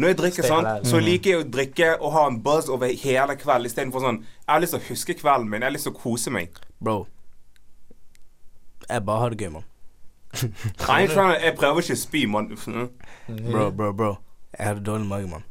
[0.00, 3.36] Når jeg drikker sånn, så liker jeg å drikke og ha en buzz over hele
[3.36, 5.60] kvelden istedenfor sånn Jeg har lyst til å huske kvelden min.
[5.60, 6.56] Jeg har lyst til å kose meg.
[6.80, 7.02] Bro.
[8.88, 9.68] Jeg bare har det gøy, mann.
[10.36, 12.48] Jeg prøver ikke å spy, mann.
[12.54, 12.88] Mm.
[13.50, 14.10] Bro, bro, bro.
[14.56, 15.44] Jeg har dårlig mage, mann.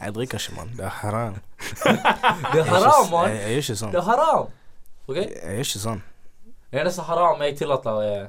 [0.00, 0.70] Jeg drikker ikke, mann.
[0.76, 1.34] Det er haram.
[2.52, 3.30] Det er haram, mann.
[3.30, 3.92] Jeg, jeg gjør ikke sånn.
[3.92, 4.46] Det er haram.
[5.08, 5.16] OK?
[5.16, 6.02] Jeg gjør ikke sånn.
[6.70, 8.28] Det eneste haram jeg tillater, er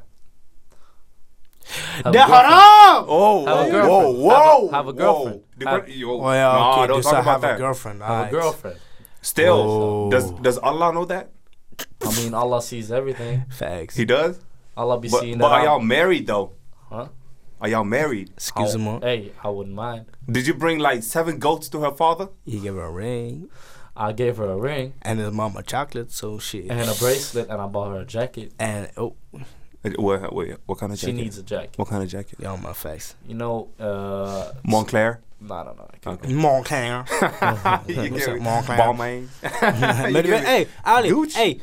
[2.04, 3.06] Have Det er haram!
[3.08, 4.32] Oh, Have a girlfriend.
[4.32, 5.42] Have a- have a girlfriend.
[5.68, 8.02] Have- Oh ja, nah, ok, don't du sa have a girlfriend.
[8.04, 8.78] Have a girlfriend.
[9.22, 10.10] Still, Oh.
[10.10, 11.30] does does Allah know that?
[12.02, 13.44] I mean, Allah sees everything.
[13.52, 13.96] Facts.
[13.96, 14.40] He does.
[14.76, 15.60] Allah be But, seeing but that.
[15.62, 16.52] are y'all married though?
[16.90, 17.08] Huh?
[17.62, 18.32] Are y'all married?
[18.34, 19.00] Excuse I- me.
[19.02, 20.06] Hey, I wouldn't mind.
[20.30, 22.30] Did you bring like seven goats to her father?
[22.46, 23.50] He gave her a ring
[23.96, 26.72] I gave her a ring and his mama chocolate, so shit.
[26.72, 28.54] and a bracelet, and I bought her a jacket.
[28.58, 29.16] And oh,
[29.98, 31.16] What, what, what kind of jacket?
[31.16, 31.74] She needs a jacket.
[31.76, 32.40] What kind of jacket?
[32.40, 33.16] yeah, on my face.
[33.28, 35.20] You know, uh, Montclair.
[35.42, 35.88] no, no, no.
[36.06, 36.10] I.
[36.14, 36.34] Okay.
[36.34, 37.06] Montclair.
[37.88, 38.42] It?
[38.42, 38.78] Montclair.
[38.78, 39.28] Balmain.
[40.14, 41.36] Men du vet, hey, ærlig, Gucci.
[41.36, 41.60] hey,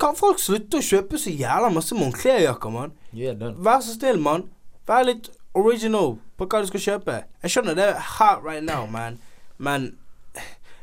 [0.00, 2.92] kan folk slutte å kjøpe så jævla masse Moncler-jakker, mann?
[3.14, 3.54] Yeah, done.
[3.64, 4.48] Vær så snill, mann.
[4.88, 7.22] Vær litt original på hva du skal kjøpe.
[7.42, 9.18] Jeg skjønner det er hot right now, man.
[9.58, 9.94] Men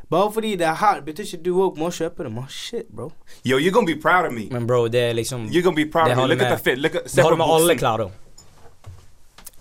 [0.10, 2.50] bare fordi det er hot, betyr ikke du òg må kjøpe det, man.
[2.50, 3.12] Shit, bro.
[3.46, 4.48] Yo, you're gonna be proud of me.
[4.52, 6.28] Men bro, det er liksom You're gonna be proud of me.
[6.28, 6.78] Look Look at the fit.
[6.78, 8.10] Look at Det holder med alle klær, da.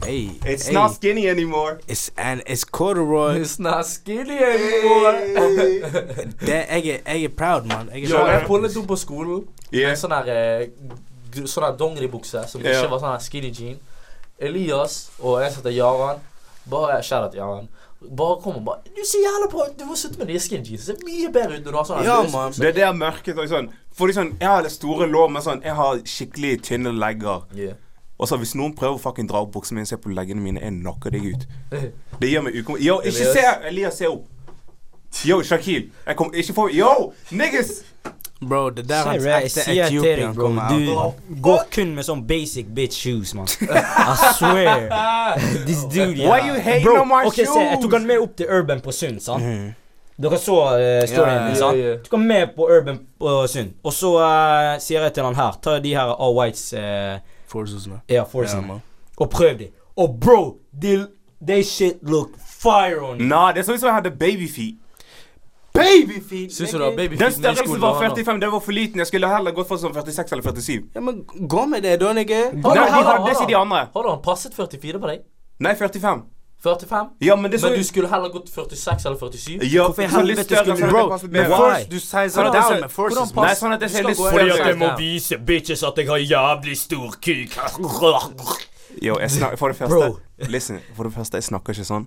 [0.04, 1.78] Hey, It's hey, not skinny anymore.
[1.88, 3.40] It's, and it's corduroy.
[3.40, 5.12] It's not skinny anymore.
[6.40, 7.88] det, jeg, er, jeg er proud, man.
[7.94, 9.88] Jeg er Jo, jeg pullet opp på skolen Yeah.
[9.90, 10.68] med sånn her eh,
[11.50, 12.76] Sånn her dongeribukse som yeah.
[12.78, 13.78] ikke var sånn her skinny jean.
[14.44, 16.22] Elias og en som heter Jaran
[16.70, 17.68] Bare Shout til Jaran.
[18.16, 19.78] Bare kom og bare Du ser jævla bra ut!
[19.78, 20.86] Du må slutte med de skinny jeans.
[20.86, 22.52] Det ser mye bedre ut når du har sånn Ja, man.
[22.56, 23.70] Det er det mørket og sånn.
[23.94, 27.46] Fordi sånn, Jeg har det store lår, men sånn, jeg har skikkelig tynne legger.
[27.56, 27.80] Yeah.
[28.18, 30.62] Og så Hvis noen prøver å fucking dra opp buksene mine, se på leggene mine,
[30.62, 31.48] jeg knocker deg ut.
[32.20, 32.78] Det gjør meg ukom...
[32.80, 33.46] Yo, ikke se!
[33.70, 34.28] Elias, se opp.
[35.24, 35.90] Yo, Shakil.
[36.06, 36.90] Jeg kom ikke få Yo,
[37.30, 37.82] niggas!
[38.48, 40.48] Bro, det der jeg, ekte Etiopian deg, bro.
[40.70, 43.48] Du går kun med sånn basic bitch shoes, man.
[43.48, 44.88] I swear.
[45.68, 46.28] This dude, yeah.
[46.28, 48.82] Why you hating bro, on my ok, Se, jeg tok han med opp til Urban
[48.84, 49.44] på Sund, sant?
[49.44, 49.72] Mm.
[50.24, 51.80] Dere så uh, storyen min, sant?
[52.06, 53.74] Tok han med på Urban på Sund.
[53.82, 57.18] Og så uh, sier jeg til han her, ta de her All Whites uh,
[57.50, 58.02] Forces, man.
[58.10, 58.84] Ja, Forcene, man.
[59.16, 59.68] og prøv de.
[59.96, 61.04] Og bro, they,
[61.46, 63.26] they shit look fire on you.
[63.26, 64.80] Nah, det er sånn som jeg hadde babyfeet.
[65.74, 66.52] Babyfeet!
[66.54, 68.14] Syns du det var Den babyfeet med størrelsen var du har nå?
[68.14, 68.98] 45, det var for liten.
[69.02, 70.84] Jeg skulle heller gått for sånn 46 eller 47.
[70.94, 72.44] Ja, men gå med det, da, nigga.
[72.54, 73.80] Nei, de har, det sier de andre.
[73.96, 75.24] Hold han passet 44 på deg?
[75.66, 76.22] Nei, 45.
[76.64, 77.08] 45?
[77.20, 79.66] Ja, men det er Men så du skulle heller gått 46 eller 47?
[79.68, 82.52] ja, Hvorfor i sånn helvete skulle sånn du- at Bro, men first, du sizer Sånn
[82.54, 83.34] down med forces.
[83.34, 86.18] Nei, sånn at det ser litt gå større jeg må vise bitches at jeg har
[86.24, 87.58] jævlig stor kuk.
[89.02, 92.06] Jo, jeg snakker for det første Listen, for det første, jeg snakker ikke sånn.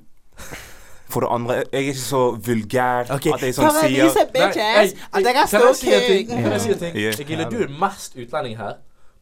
[1.10, 3.32] For det andre, jeg er ikke så vulgær okay.
[3.34, 6.02] at jeg sånn Kan jeg sier vise bitches at jeg er Kan jeg si en
[6.04, 6.28] ting?
[6.28, 6.44] stalking?
[6.44, 6.98] Kan jeg si en ting?
[7.00, 7.14] Ja.
[7.24, 8.74] Egile, du er mest utlending her,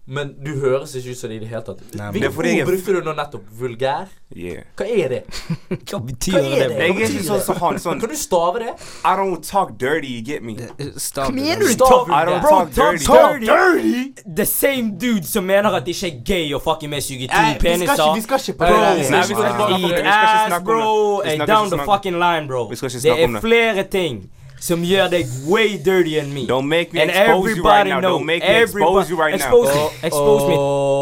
[0.08, 1.80] men du høres ikke ut som det i det hele tatt.
[2.14, 3.46] Hvilket jeg ord er- brukte du nå nettopp?
[3.58, 4.08] Vulgær?
[4.36, 4.64] yeah.
[4.78, 5.20] Hva er det?
[5.90, 6.70] Hva betyr Hva er det?
[6.70, 6.78] det?
[6.78, 7.80] Jeg er ikke sånn som han.
[7.82, 8.74] Sånn Kan du stave det?
[9.06, 10.56] I don't talk dirty, you get me?
[11.02, 13.06] Stop Kom it, du Stav talk- I don't talk dirty.
[13.06, 14.14] Talk dirty?
[14.42, 17.56] The same dude som mener at det ikke er gay å fucking med suge Nei,
[17.58, 18.14] to vi skal peniser.
[18.16, 19.82] vi skal ikke på Bro, det nei, vi Nei, skal vi skal ikke snakke om
[19.82, 20.06] det.
[20.06, 21.46] Eat ass, bro.
[21.56, 22.68] down the fucking line, bro.
[22.70, 23.48] Vi skal ikke Det snakke om er det.
[23.50, 24.24] flere ting
[24.60, 26.46] som gjør deg way dirty enn me.
[26.48, 28.00] Don't make me And expose you right now.
[28.00, 28.18] know.
[28.18, 29.46] Don't make me expose you right now.
[29.46, 30.08] Expose me.
[30.08, 30.56] Expose me.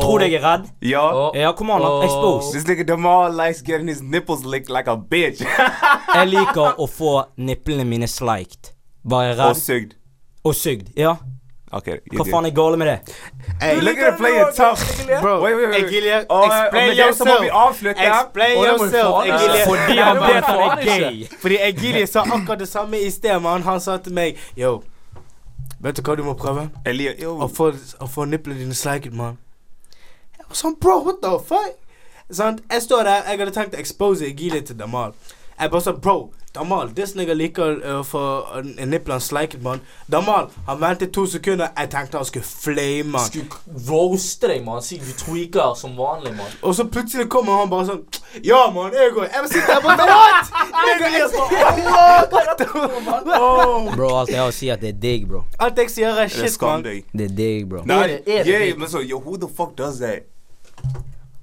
[0.04, 0.66] Tror du jeg er redd?
[0.82, 1.32] Ja.
[1.36, 2.04] Ja, come on, Åh.
[2.04, 2.52] expose.
[2.54, 5.42] This nigga Damar likes getting his nipples licked like a bitch.
[6.14, 8.74] Jeg liker å få nipplene mine sliked.
[9.10, 9.58] Bare jeg Og redd?
[9.62, 9.94] sugd.
[10.46, 10.92] Og sugd.
[10.96, 11.16] Ja.
[11.74, 13.16] Okay, Hva faen er galt med det?
[13.62, 14.84] Hey, Look at it playing tough.
[15.22, 15.86] Bro, Wait, wait, wait.
[15.86, 18.08] Egilie, Og, og explain med det må vi avslutte.
[18.10, 19.16] Explain Og yourself.
[19.26, 19.64] Egilie.
[19.66, 21.28] Fordi han vet han er gay.
[21.42, 23.62] Fordi Egilie sa akkurat det samme i sted, man.
[23.66, 24.84] Han sa til meg Yo,
[25.82, 26.70] vet du hva du må prøve?
[26.86, 27.40] Elia, yo.
[27.42, 29.40] Å få, nipplene dine sliket, man.
[30.38, 31.74] Jeg var sånn, bro, what the fuck?
[32.32, 32.62] Sant?
[32.72, 35.18] Jeg står der, jeg hadde tenkt å expose Egilie til Damal.
[35.64, 38.22] Jeg bare sa, bro, Damal, this nigga liker uh, å få
[38.60, 39.80] uh, nipplene sliket, mann.
[40.12, 41.72] Damal, han ventet to sekunder.
[41.80, 43.26] Jeg tenkte han skulle flame, mann.
[43.26, 43.48] Skulle
[43.88, 44.84] roaste deg, mann.
[44.84, 46.52] Si du tweaker som vanlig, mann.
[46.62, 48.04] Og så plutselig kommer han bare sånn
[48.44, 49.24] Ja, mann, jeg òg.
[49.24, 50.52] Jeg sitter der bare What?!
[53.98, 55.46] Bro, alt jeg har å si er at det er digg, bro.
[55.64, 56.84] Alt jeg sier, er shit, mann.
[56.84, 57.86] Det er digg, bro.
[57.88, 58.76] Nei, yeah, big?
[58.78, 60.28] but yo, who the fuck does that?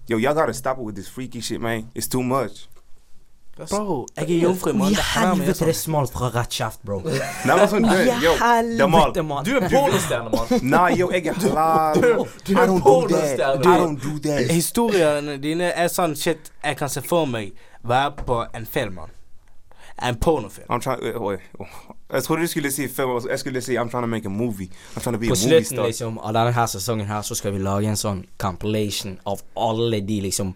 [0.06, 1.88] Yo, y'all gotta stop it with this freaky shit, man.
[1.94, 2.68] It's too much.
[3.70, 4.70] Bro, jeg er jomfru.
[4.70, 5.68] I med helvete, det sånn.
[5.68, 7.00] er smalt fra rett kjeft, bro.
[7.04, 8.32] Nei, men sånn, du, yo,
[8.78, 9.00] Jamal.
[9.11, 9.44] Helvete, mann.
[9.44, 10.66] Du er pornostjerne, mann.
[10.74, 12.26] Nei, yo, jeg er halal.
[12.46, 12.82] Du er don't do that.
[12.82, 13.61] pornostjerne.
[13.61, 14.50] I don't do that.
[14.54, 17.52] Historiene dine er sånn shit jeg kan se for meg
[17.82, 19.16] være på en film, mann.
[20.02, 20.64] En pornofilm.
[20.70, 21.16] I'm trying.
[21.16, 21.66] oh, oh.
[22.12, 23.20] Jeg trodde du skulle si film.
[23.28, 24.70] Jeg skulle si I'm trying to make a movie.
[24.96, 25.86] I'm trying to be a På movie slutten star.
[25.86, 30.00] liksom av denne her sesongen her så skal vi lage en sånn compilation av alle
[30.00, 30.54] de liksom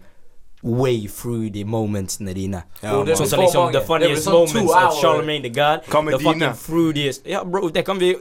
[0.64, 2.62] way through the momentsene dine.
[2.80, 5.84] Ja, Sånn som liksom the funniest sånn moments of Charlemagne the God.
[6.04, 8.14] Med The fucking fruitiest Ja, bro, det kan vi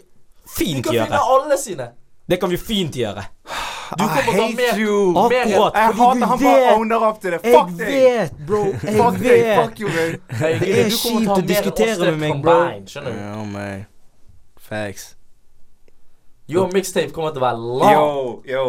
[0.46, 1.20] fint kan finne gjøre.
[1.38, 1.88] alle sine.
[2.28, 3.24] Det kan vi fint gjøre.
[3.94, 5.14] Du kommer til å hate mer you.
[5.14, 5.74] mer- Akkurat.
[5.76, 7.40] Jeg hater han bare owner up til det.
[7.44, 7.90] Fuck deg!
[7.94, 8.62] vet, bro.
[8.66, 9.42] Jeg Fuck deg!
[9.60, 10.16] Fuck you, man.
[10.40, 12.56] Det er kjipt å diskutere med meg, bro.
[12.90, 13.20] Skjønner du?
[13.20, 13.86] Ja, man.
[14.58, 15.16] Facts.
[16.50, 17.94] Your mixtape kommer til å være lang.
[17.94, 18.66] Yo, yo.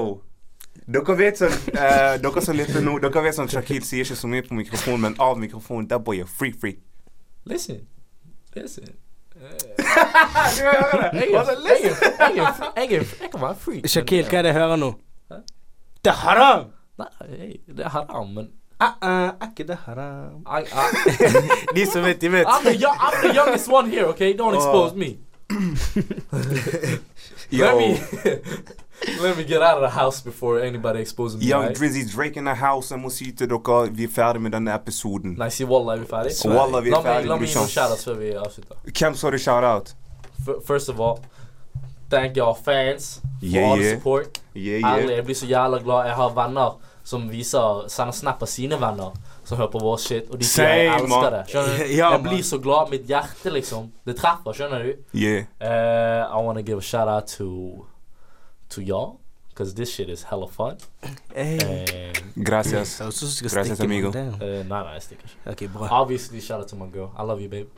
[0.85, 4.28] Dere vet sånn eh, Dere som lytter nå, dere vet sånn Shakil sier ikke så
[4.28, 6.76] mye på mikrofonen, men av mikrofonen, that boy er free free.
[7.49, 7.87] Listen.
[8.57, 8.93] Listen.
[9.35, 9.41] Du
[10.62, 11.24] hører det?
[11.24, 13.89] Jeg er, Altså, jeg er, jeg er, jeg er, jeg kan være freak.
[13.91, 14.91] Shakil, hva er det jeg hører nå?
[15.32, 15.41] Hæ?
[16.05, 16.68] Det er haram!
[17.01, 17.09] Nei,
[17.66, 18.53] det er haram, men
[18.85, 20.47] Uh -uh, er ikke det haram?
[21.76, 22.47] De som vet, de vet.
[22.47, 24.37] I'm, the young, I'm the youngest one here, okay?
[24.37, 25.16] Don't expose me.
[27.59, 27.99] Yo, me
[29.20, 31.47] let me get out of the house before anybody exposes me.
[31.47, 31.76] Young right?
[31.76, 32.90] Drizzy Drake in the house.
[32.95, 35.36] Jeg må si til dere vi er ferdig med denne episoden.
[35.38, 36.32] Nei, si Walla, er vi ferdig?
[36.47, 37.28] Walla, vi er ferdig.
[37.28, 38.80] la meg gi noen shoutouts før vi avslutter.
[38.90, 39.95] Hvem sa du shout-out?
[40.66, 41.20] First of all,
[42.11, 44.40] thank y'all fans for Yeah, all the support.
[44.55, 46.07] Yeah, Ærlig, jeg blir så jævla glad.
[46.07, 49.12] Jeg har venner som viser sender snap av sine venner
[49.45, 51.42] som hører på vår shit, og de sier jeg elsker det.
[51.51, 51.82] Skjønner du?
[51.99, 52.92] Ja, jeg blir så glad.
[52.95, 53.90] Mitt hjerte, liksom.
[54.07, 54.95] Det treffer, skjønner du?
[55.12, 55.45] Yeah.
[55.61, 57.84] Uh, I wanna give a shout out to
[58.74, 59.20] to y'all
[59.54, 60.76] because this shit is hella fun.
[61.34, 61.58] Hey.
[61.58, 62.98] And, Gracias.
[63.40, 64.10] Gracias, amigo.
[64.10, 64.28] der.
[64.28, 65.50] uh, nei, nei, jeg stikker ikke.
[65.50, 65.88] Ok, bra.
[65.90, 67.10] Obviously, shout out to my girl.
[67.18, 67.68] I love you, babe.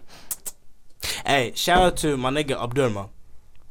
[1.27, 3.09] Hey, shout out to my nigga Abdurma.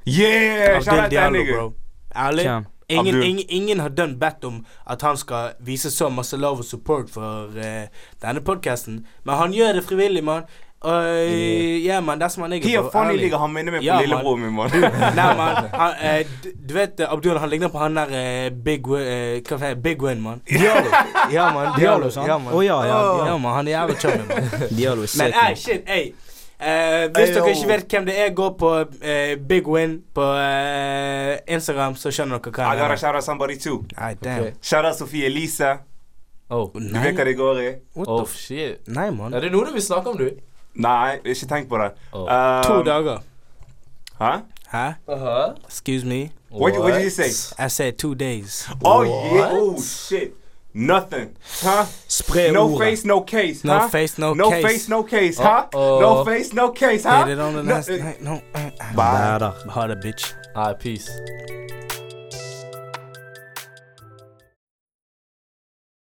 [0.05, 0.79] Yeah!
[0.81, 1.53] Shout out out that nigga.
[1.53, 1.73] bro.
[2.15, 2.65] Ærlig.
[2.87, 6.65] Ingen, ingen, ingen har dønn bedt om at han skal vise så masse love og
[6.65, 7.87] support for uh,
[8.21, 10.43] denne podcasten, men han gjør det frivillig, mann.
[10.85, 12.63] Yeah man, that's my nigga.
[12.63, 13.23] He a funny Ærlig.
[13.29, 13.37] nigga.
[13.41, 14.71] Han minner meg på lillebroren min, mann.
[15.15, 15.69] Nei, man.
[16.05, 19.73] Eh, du, du vet eh, Abdul, han ligner på han der eh, Big Win, eh,
[19.75, 20.41] Big Win, mann.
[20.49, 20.89] Diallo.
[21.31, 21.73] Ja, man.
[21.79, 22.27] Diallo, sant?
[22.27, 22.53] Ja, man.
[22.53, 23.37] Å ja, ja.
[23.37, 23.53] Man.
[23.57, 24.49] Han er jævlig chummy, man.
[24.77, 25.35] Diallo er Men sick.
[25.35, 25.55] ey, man.
[25.55, 26.05] shit, ey.
[26.55, 31.33] Eh, hvis dere ikke vet hvem det er, gå på uh, Big Win på uh,
[31.51, 33.01] Instagram, så skjønner dere hva I jeg gotta mener.
[33.01, 33.81] shout out somebody too.
[33.97, 34.41] Ay, damn.
[34.45, 34.53] Okay.
[34.63, 35.73] Shout out Sofie Elise.
[36.49, 37.69] Oh, Du vet hva det går i?
[37.97, 38.87] What oh the shit.
[38.87, 39.33] Nei, mann.
[39.35, 40.29] Er det noe du vil snakke om, du?
[40.75, 41.91] Nei, ikke tenk på det.
[42.13, 42.21] Oh.
[42.21, 43.17] Um, To dager.
[44.21, 44.31] Hæ?
[44.71, 44.87] Hæ?
[45.07, 45.55] Uh-huh.
[45.67, 46.29] Excuse me?
[46.51, 47.29] What, what did you say?
[47.65, 48.67] I said two days.
[48.83, 49.49] Oh yeah.
[49.51, 50.33] Oh shit.
[50.73, 51.29] Nothing.
[51.63, 51.85] Huh?
[52.09, 52.79] Spre No ordet.
[52.79, 53.63] face, no case.
[53.63, 53.87] No huh?
[53.87, 54.65] face, no no case.
[54.65, 55.37] face, no case.
[55.37, 55.67] Huh?
[55.73, 55.99] Uh-oh.
[56.01, 57.03] No face, no case.
[57.09, 57.23] Huh?
[57.25, 58.21] Get it on the No- last night.
[58.21, 58.33] No.
[58.53, 58.71] eh, eh.
[58.95, 59.39] Bye.
[59.39, 59.69] Bærer.
[59.69, 60.33] Ha det, bitch.
[60.55, 61.09] Alright, peace.